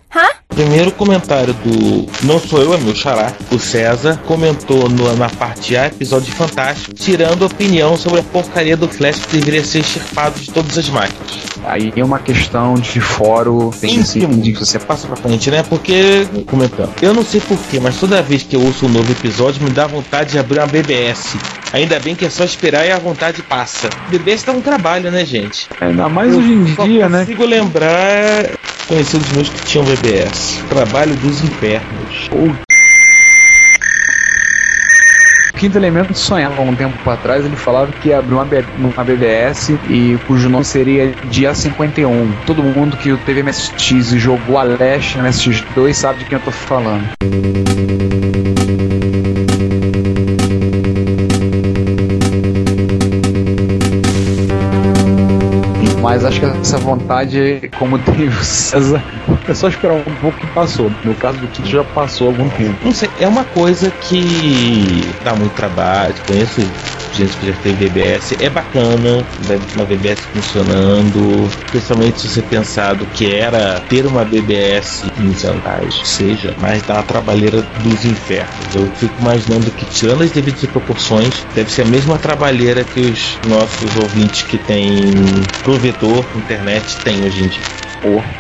[0.49, 5.77] Primeiro comentário do Não Sou Eu, é meu xará, o César, comentou no- na parte
[5.77, 10.51] A, episódio fantástico, tirando opinião sobre a porcaria do Flash que deveria ser extirpado de
[10.51, 11.39] todas as máquinas.
[11.65, 15.63] Aí é uma questão de fórum, tem assim, de que você Passa pra frente, né?
[15.69, 19.63] Porque, comentando, eu não sei porquê, mas toda vez que eu ouço um novo episódio
[19.63, 21.37] me dá vontade de abrir uma BBS.
[21.75, 23.91] Ainda bem que é só esperar e a vontade passa.
[24.09, 25.69] BBS dá um trabalho, né, gente?
[25.81, 27.21] Ainda mais hoje em dia, né?
[27.21, 28.51] consigo lembrar
[28.89, 30.63] conhecidos meus que tinham BBS.
[30.69, 32.29] Trabalho dos infernos.
[32.33, 32.69] O
[35.59, 39.71] Quinto Elemento sonhava um tempo atrás, ele falava que ia abrir uma, B- uma BBS
[39.91, 42.33] e cujo nome seria Dia 51.
[42.47, 46.45] Todo mundo que teve MSX e jogou a Leste no MSX2 sabe de quem eu
[46.45, 47.09] tô falando.
[56.89, 59.03] Vontade, como teve o César,
[59.47, 60.91] é só esperar um pouco que passou.
[61.05, 62.77] No caso do Kit já passou algum tempo.
[62.85, 66.15] Não sei, é uma coisa que dá muito trabalho.
[66.27, 66.61] Conheço
[67.19, 68.37] gente que já teve BBS.
[68.41, 71.51] É bacana, deve ter uma BBS funcionando.
[71.71, 76.83] Principalmente se você pensar do que era ter uma BBS 15 anos atrás, seja, mas
[76.83, 78.75] dá uma trabalheira dos infernos.
[78.75, 83.39] Eu fico imaginando que, tirando as devidas proporções, deve ser a mesma trabalheira que os
[83.49, 85.13] nossos ouvintes que têm
[85.65, 87.88] provedor internet têm hoje em dia.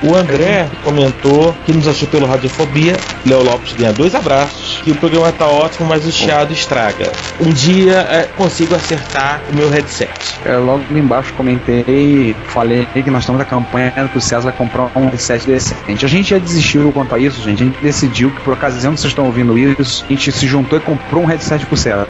[0.02, 2.96] O André comentou que nos achou pelo Radiofobia.
[3.26, 4.80] Léo Lopes ganha dois abraços.
[4.82, 7.10] Que o programa tá ótimo, mas o chiado estraga.
[7.40, 10.10] Um dia é, consigo acertar o meu headset.
[10.44, 14.90] É, logo embaixo comentei, falei que nós estamos na campanha que o César vai comprar
[14.94, 16.04] um headset decente.
[16.04, 17.62] A gente já desistiu quanto a isso, gente.
[17.62, 20.78] A gente decidiu que, por ocasião que vocês estão ouvindo isso, a gente se juntou
[20.78, 22.06] e comprou um headset pro César.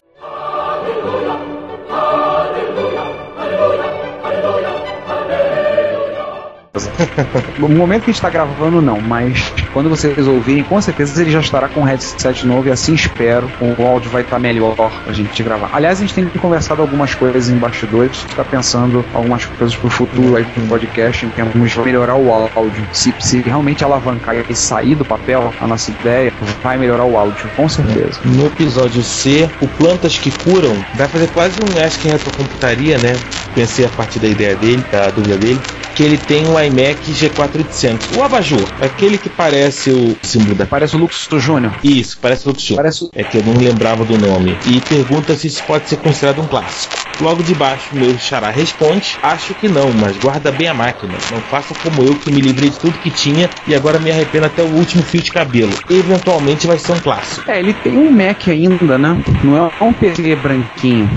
[7.57, 11.31] No momento que a gente está gravando, não, mas quando vocês ouvirem, com certeza ele
[11.31, 13.49] já estará com um headset novo e assim espero.
[13.59, 15.69] O áudio vai estar melhor pra gente gravar.
[15.73, 20.35] Aliás, a gente tem conversado algumas coisas em bastidores, tá pensando algumas coisas pro futuro
[20.35, 22.87] aí pro podcast, em termos de melhorar o áudio.
[22.91, 26.31] Se, se realmente alavancar e sair do papel, a nossa ideia
[26.63, 28.19] vai melhorar o áudio, com certeza.
[28.23, 33.15] No episódio C, o Plantas que Curam vai fazer quase um Ask Retrocomputaria, né?
[33.53, 35.59] Pensei a partir da ideia dele, da dúvida dele,
[35.99, 38.15] que ele tem um iMac G4800.
[38.17, 40.65] O abajur, aquele que parece o símbolo da.
[40.65, 41.73] Parece o Luxo Júnior.
[41.83, 42.83] Isso, parece o Luxo Júnior.
[42.83, 43.09] Parece...
[43.13, 44.57] É que eu não lembrava do nome.
[44.65, 46.95] E pergunta se isso pode ser considerado um clássico.
[47.19, 51.15] Logo de baixo, meu xará responde: Acho que não, mas guarda bem a máquina.
[51.33, 54.45] Não faça como eu que me livrei de tudo que tinha e agora me arrependo
[54.45, 55.73] até o último fio de cabelo.
[55.89, 57.51] Eventualmente vai ser um clássico.
[57.51, 59.21] É, ele tem um Mac ainda, né?
[59.43, 61.09] Não é um PC branquinho.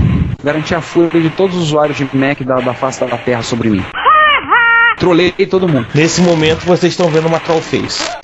[0.43, 3.71] Garantir a fúria de todos os usuários de Mac da, da face da Terra sobre
[3.71, 3.85] mim.
[5.03, 5.89] Trolei todo mundo.
[5.97, 8.22] Nesse momento vocês estão vendo uma trollface.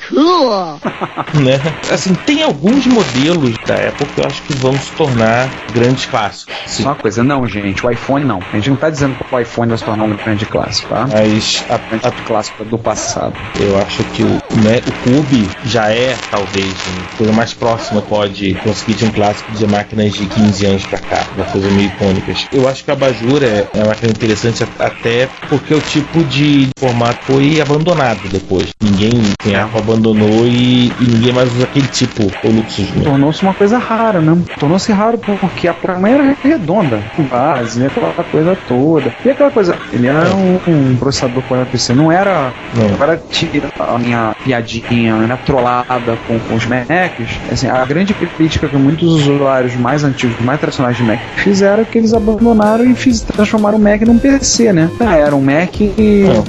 [1.35, 1.61] Né?
[1.93, 6.55] Assim, tem alguns modelos da Apple que eu acho que vão se tornar grandes clássicos.
[6.67, 6.83] Sim.
[6.83, 8.41] Só uma coisa, não, gente, o iPhone não.
[8.53, 11.07] A gente não tá dizendo que o iPhone vai se tornar um grande clássico, tá?
[11.13, 13.35] Mas a, grande a, clássico do passado.
[13.61, 14.29] eu acho que o,
[14.63, 19.51] né, o Cube já é, talvez, uma coisa mais próxima pode conseguir de um clássico
[19.53, 22.47] de máquinas de 15 anos pra cá, uma coisa meio icônicas.
[22.53, 26.25] Eu acho que a Bajura é, é uma máquina interessante a- até porque o tipo
[26.25, 28.69] de formato foi abandonado depois.
[28.83, 29.11] Ninguém
[29.43, 33.05] tem Apple abandonou e, e ninguém mais usa aquele tipo, o Luxus Junior.
[33.05, 34.37] Tornou-se uma coisa rara, né?
[34.59, 39.13] Tornou-se raro porque a placa era redonda, com base, aquela coisa toda.
[39.25, 42.53] E aquela coisa, ele era um, um processador com PC, não era.
[42.75, 42.95] Não.
[42.95, 47.29] Agora tira a minha piadinha, né, trollada com, com os Macs.
[47.51, 51.85] Assim, a grande crítica que muitos usuários mais antigos, mais tradicionais de Mac fizeram é
[51.85, 54.91] que eles abandonaram e fiz, transformaram o Mac num PC, né?
[55.01, 55.75] Ah, era um Mac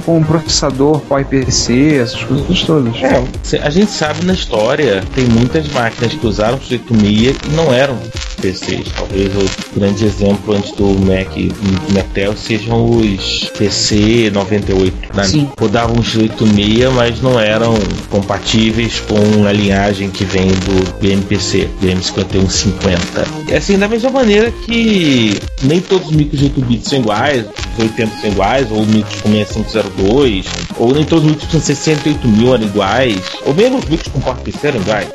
[0.04, 3.02] com um processador Core PC, essas coisas todas.
[3.02, 3.22] É,
[3.62, 7.98] a gente sabe na história, tem muitas máquinas que usaram 886 e não eram
[8.40, 8.88] PCs.
[8.96, 15.14] Talvez o grande exemplo antes do Mac do Mactel sejam os PC 98.
[15.14, 15.24] Né?
[15.24, 15.48] Sim.
[15.58, 17.74] Rodavam 86, mas não eram
[18.08, 23.48] compatíveis com a linhagem que vem do BMPC, BM5150.
[23.48, 27.44] E assim, da mesma maneira que nem todos os micros de 8 bits são iguais,
[27.76, 30.46] os 80 são iguais, ou micros com 6502,
[30.78, 34.66] ou nem todos os micros com 68 mil eram iguais, ou mesmo micros com PowerPC
[34.66, 35.08] eram iguais.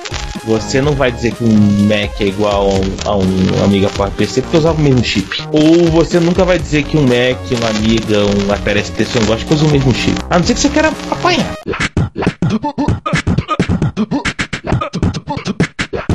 [0.45, 1.57] Você não vai dizer que um
[1.87, 2.69] Mac é igual
[3.05, 5.43] a um, Amiga PowerPC porque usava o mesmo chip.
[5.51, 9.41] Ou você nunca vai dizer que um Mac, uma Amiga, um Atari ST são iguais
[9.41, 10.15] porque usam o mesmo chip.
[10.29, 11.55] A não ser que você queira apanhar.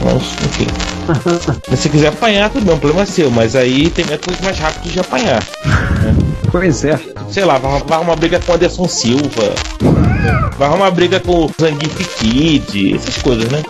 [0.04, 0.66] Mas, enfim.
[1.64, 4.58] Se você quiser apanhar, tudo bem, o problema é seu, mas aí tem métodos mais
[4.58, 5.42] rápidos de apanhar.
[6.50, 6.98] Pois é.
[7.30, 9.54] Sei lá, vai, vai arrumar briga com o Anderson Silva,
[10.58, 13.62] vai arrumar briga com o Zangief Kid, essas coisas, né?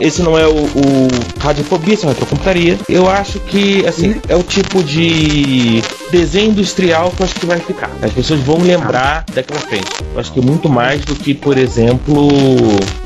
[0.00, 1.08] Esse não é o, o
[1.38, 2.78] Radiofobia, esse é Retrocomputaria.
[2.88, 7.58] Eu acho que, assim, é o tipo de desenho industrial que eu acho que vai
[7.58, 7.90] ficar.
[8.02, 9.86] As pessoas vão lembrar daqui pra frente.
[10.14, 12.28] Eu acho que muito mais do que, por exemplo,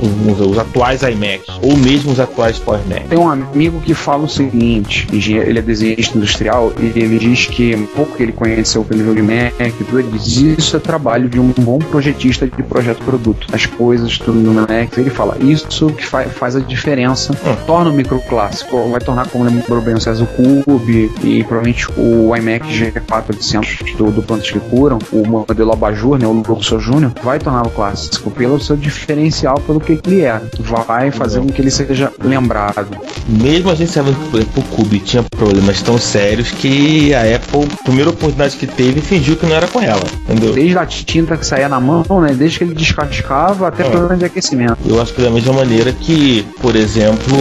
[0.01, 3.05] os, os atuais iMacs, ou mesmo os atuais Power Mac.
[3.09, 7.77] Tem um amigo que fala o seguinte: ele é desenhista industrial e ele diz que
[7.95, 11.29] pouco que ele conheceu o nível de Mac, e tudo, ele diz isso é trabalho
[11.29, 13.47] de um bom projetista de projeto produto.
[13.53, 14.97] As coisas, tudo no Mac.
[14.97, 17.35] Ele fala, isso que fa- faz a diferença,
[17.67, 20.27] torna o micro clássico, vai tornar, como lembrou bem o César, o
[20.65, 26.27] Cube e provavelmente o iMac G4800 do, do Plantas que Curam, o modelo Abajur, né,
[26.27, 30.41] o Luxor Júnior, vai tornar o clássico pelo seu diferencial, pelo que ele é.
[30.61, 32.89] Vai fazer com que ele seja lembrado.
[33.29, 37.21] Mesmo a gente sabendo que, por exemplo, o Cube tinha problemas tão sérios que a
[37.37, 40.03] Apple, a primeira oportunidade que teve, fingiu que não era com ela.
[40.29, 40.53] Entendeu?
[40.53, 42.33] Desde a tinta que saía na mão, né?
[42.35, 43.91] Desde que ele descascava até É.
[43.91, 44.79] problema de aquecimento.
[44.87, 47.37] Eu acho que da mesma maneira que, por exemplo,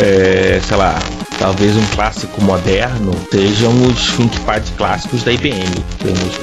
[0.00, 0.98] é, sei lá,
[1.40, 5.64] talvez um clássico moderno, sejam os ThinkPad clássicos da IBM.
[5.98, 6.38] Temos,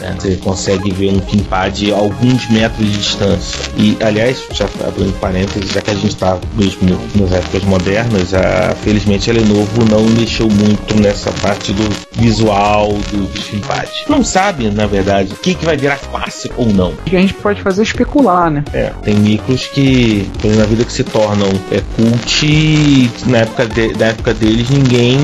[0.00, 3.70] né, você consegue ver um ThinkPad a alguns metros de distância.
[3.76, 8.74] E, aliás, já abrindo parênteses, já que a gente está mesmo nas épocas modernas, a,
[8.76, 13.88] felizmente a Lenovo não mexeu muito nessa parte do visual do, do ThinkPad.
[14.08, 16.90] Não sabe, na verdade, o que, que vai virar clássico ou não.
[16.90, 18.62] O que a gente pode fazer é especular, né?
[18.72, 24.06] É, tem micros que na vida que se tornam é, cult na época, de, na
[24.06, 25.18] época deles ninguém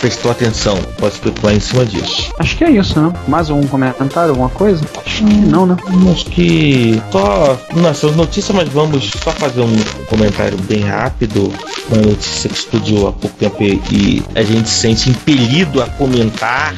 [0.00, 0.76] prestou atenção.
[0.98, 2.32] Pode especular em cima disso.
[2.38, 3.12] Acho que é isso, né?
[3.26, 4.84] Mais algum comentário, alguma coisa?
[5.04, 5.76] Acho que não, né?
[6.12, 9.76] Acho que só nossa notícia, mas vamos só fazer um
[10.06, 11.52] comentário bem rápido.
[11.90, 15.86] Uma notícia que explodiu há pouco tempo e, e a gente se sente impelido a
[15.86, 16.74] comentar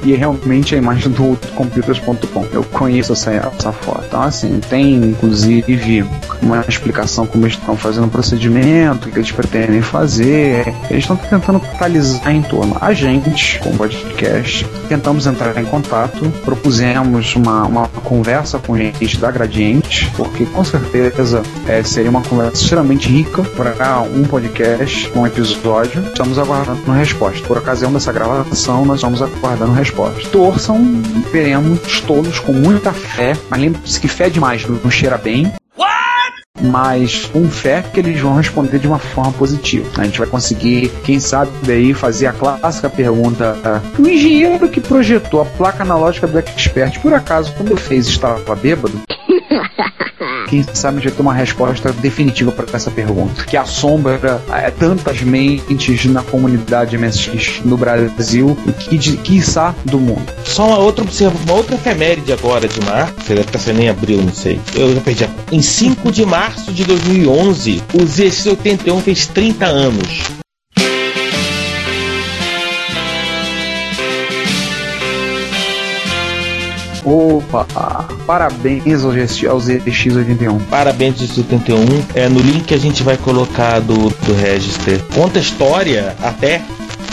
[0.04, 2.46] e realmente a imagem do computers.com.
[2.52, 4.04] Eu conheço essa, essa foto.
[4.08, 6.06] Então, assim, tem inclusive
[6.42, 10.74] uma explicação como eles estão fazendo o procedimento, o que eles pretendem fazer.
[10.90, 12.78] Eles estão tentando totalizar em torno.
[12.82, 19.18] A gente, com o podcast, tentamos entrar em contato, propusemos uma, uma conversa com gente
[19.18, 25.26] da Gradiente, porque com certeza é, seria uma conversa extremamente rica para um podcast, um
[25.26, 26.04] episódio.
[26.08, 27.48] Estamos aguardando resposta.
[27.48, 29.91] Por ocasião dessa gravação, nós estamos aguardando resposta
[30.32, 35.52] Torçam, veremos todos com muita fé, mas lembre-se que fé demais não cheira bem.
[36.64, 39.90] Mas com fé que eles vão responder de uma forma positiva.
[39.98, 45.42] A gente vai conseguir, quem sabe, daí fazer a clássica pergunta: o engenheiro que projetou
[45.42, 49.02] a placa analógica do Expert, por acaso, quando fez, estava bêbado?
[50.48, 56.06] Quem sabe vai ter uma resposta definitiva para essa pergunta, que assombra é, tantas mentes
[56.06, 60.32] na comunidade MSX no Brasil e que, de, quiçá, do mundo.
[60.44, 61.06] Só uma outra
[61.46, 64.60] uma outra efeméride agora de março, deve estar nem abril, não sei.
[64.76, 65.30] Eu já perdi.
[65.52, 70.41] Em 5 de março de 2011, o ZX81 fez 30 anos.
[77.12, 80.62] Opa, parabéns ao, GX, ao ZX81.
[80.70, 82.06] Parabéns ao ZX81.
[82.16, 86.62] É, no link que a gente vai colocar do, do Register, conta a história até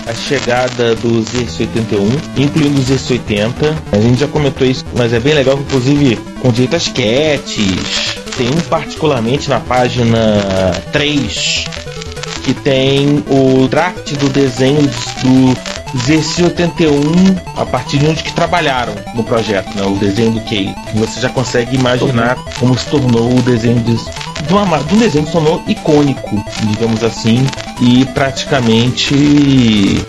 [0.07, 3.77] a chegada do ZX81, incluindo o ZX80.
[3.91, 8.19] A gente já comentou isso, mas é bem legal, inclusive com direito às sketches.
[8.37, 11.65] Tem um particularmente na página 3
[12.45, 19.25] que tem o draft do desenho do ZC81 a partir de onde que trabalharam no
[19.25, 19.83] projeto, né?
[19.85, 20.75] O desenho do Kay.
[20.95, 25.25] Você já consegue imaginar como se tornou o desenho de, de, uma, de um desenho
[25.25, 27.47] que se tornou icônico, digamos assim,
[27.81, 29.15] e praticamente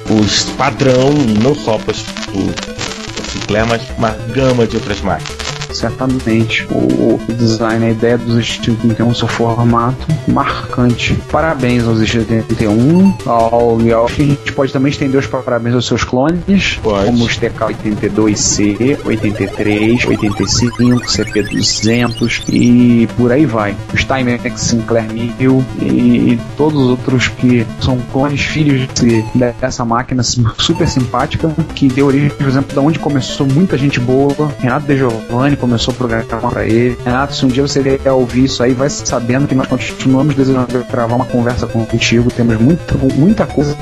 [0.09, 1.11] o padrão,
[1.41, 5.38] não só para o Sinclair, mas uma gama de outras máquinas
[5.71, 6.67] certamente.
[6.71, 11.15] O, o design, a ideia dos estilos 31, seu formato marcante.
[11.31, 13.77] Parabéns aos estilos 31, ao.
[13.79, 17.05] A gente pode também estender os parabéns aos seus clones, pode.
[17.05, 23.75] como os TK82C, 83, 85, CP200 e por aí vai.
[23.93, 29.23] Os Timex Sinclair 1000 e, e todos os outros que são clones filhos de,
[29.59, 34.53] dessa máquina super simpática que deu origem, por exemplo, da onde começou muita gente boa,
[34.59, 36.97] Renato De Giovanni, começou o programa para ele.
[37.03, 40.67] Renato, se um dia você vier ouvir isso aí, vai sabendo que nós continuamos desejando
[40.89, 42.31] gravar uma conversa contigo.
[42.31, 43.75] Temos muita, muita coisa,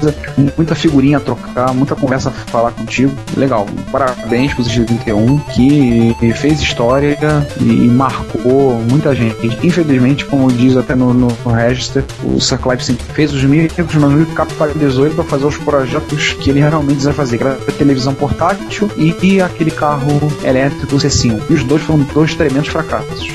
[0.57, 3.13] muita figurinha a trocar, muita conversa a falar contigo.
[3.35, 3.65] Legal.
[3.91, 7.17] Parabéns pro X31, que fez história
[7.59, 9.37] e marcou muita gente.
[9.63, 14.11] Infelizmente, como diz até no, no Register, o Sir Clive sempre fez os micros, mas
[14.11, 17.71] não capitalizou ele para fazer os projetos que ele realmente vai fazer, que era a
[17.71, 20.07] televisão portátil e, e aquele carro
[20.43, 21.41] elétrico C5.
[21.49, 23.27] E os dois foram dois tremendos fracassos.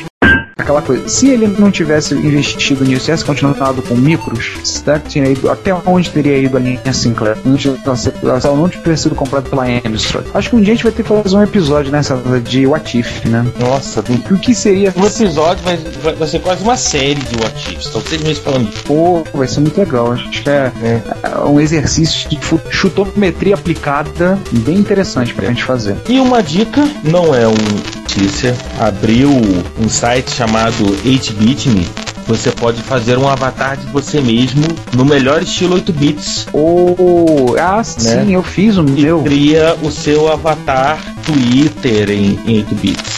[0.56, 1.08] aquela coisa.
[1.08, 5.74] Se ele não tivesse investido nisso, tivesse continuado com micros, será que tinha ido, até
[5.86, 7.36] onde teria ido a linha Sinclair?
[7.36, 10.24] Da ela não tivesse sido comprada pela Amstrad.
[10.34, 12.98] Acho que um dia a gente vai ter que fazer um episódio nessa de What
[12.98, 13.44] If, né?
[13.58, 17.72] Nossa, O que seria um episódio vai, vai, vai ser quase uma série de What
[17.72, 17.86] Ifs.
[17.86, 18.84] Estão seis meses falando disso.
[18.84, 20.12] Pô, vai ser muito legal.
[20.12, 22.38] Acho que é, é um exercício de
[22.70, 25.96] chutometria aplicada bem interessante pra gente fazer.
[26.08, 29.30] E uma dica, não é um notícia, abriu
[29.78, 31.86] um site chamado 8bitme.
[32.26, 36.46] Você pode fazer um avatar de você mesmo no melhor estilo 8 bits.
[36.52, 39.22] Oh, ah, sim, eu fiz o E meu.
[39.22, 43.12] cria o seu avatar Twitter em, em 8 bits.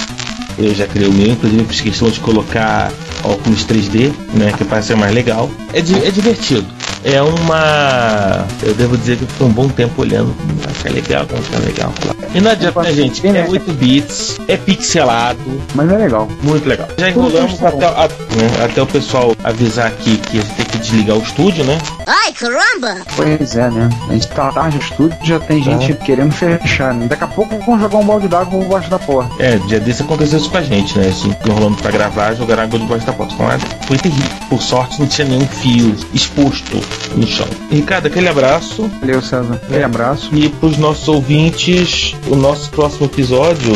[0.58, 2.90] Eu já criei o meu, inclusive fiz questão de colocar
[3.24, 4.52] óculos 3D, né?
[4.56, 5.50] Que parece ser mais legal.
[5.72, 6.64] É, di- é divertido.
[7.04, 8.46] É uma.
[8.62, 10.34] Eu devo dizer que eu fiquei um bom tempo olhando.
[10.64, 11.92] Vai ficar legal, vai ficar legal.
[12.34, 13.26] E não adianta, né, gente?
[13.26, 15.38] É 8 bits, é pixelado,
[15.74, 16.28] Mas é legal.
[16.42, 16.88] muito legal.
[16.98, 21.22] Já enrolamos até, a- né, até o pessoal avisar aqui que tem que desligar o
[21.22, 21.78] estúdio, né?
[22.06, 22.96] Ai, caramba!
[23.14, 23.88] Pois é, né?
[24.08, 26.92] A gente tá tarde no estúdio, já tem gente querendo fechar.
[26.94, 27.06] Né?
[27.06, 29.30] Daqui a pouco vão jogar um balde d'água por baixo da porta.
[29.42, 31.06] É, dia desse aconteceu isso com a gente, né?
[31.06, 33.34] A gente enrolando pra gravar, jogaram água debaixo da porta.
[33.36, 34.30] Foi, uma- foi terrível.
[34.48, 36.80] Por sorte, não tinha nenhum fio exposto
[37.16, 37.46] no chão.
[37.70, 38.90] Ricardo, aquele abraço.
[39.00, 39.60] Valeu, César.
[39.70, 40.34] Um abraço.
[40.34, 43.72] E pros nossos ouvintes, o nosso próximo episódio,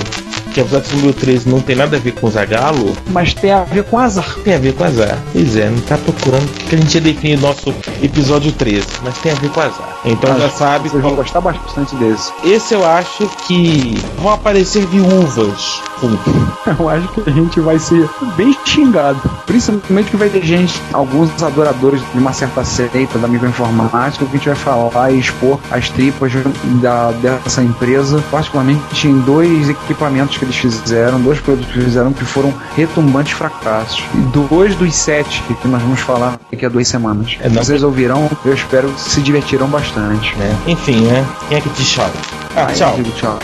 [0.59, 3.53] que apesar de ser número 13 não tem nada a ver com Zagalo, Mas tem
[3.53, 4.37] a ver com azar.
[4.43, 5.17] tem a ver com azar.
[5.33, 9.31] Pois é, não tá procurando que a gente ia definir nosso episódio 13, mas tem
[9.33, 9.99] a ver com azar.
[10.05, 12.33] Então já sabe, Vocês vão gostar bastante desse.
[12.45, 15.81] esse eu acho que vão aparecer viúvas.
[16.79, 19.21] Eu acho que a gente vai ser bem xingado.
[19.47, 24.39] Principalmente que vai ter gente, alguns adoradores de uma certa seita da microinformática, que a
[24.39, 26.33] gente vai falar e expor as tripas
[26.81, 32.25] da, dessa empresa, particularmente em dois equipamentos que eles fizeram, dois produtos que fizeram que
[32.25, 34.03] foram retumbantes fracassos.
[34.15, 34.19] E
[34.49, 37.37] dois dos sete que nós vamos falar daqui a duas semanas.
[37.41, 40.35] É, Vocês ouvirão, eu espero que se divertirão bastante.
[40.37, 40.57] né?
[40.67, 41.25] Enfim, né?
[41.49, 42.11] Quem é que te chama?
[42.57, 42.99] Ah, Aí tchau.
[43.17, 43.39] tchau.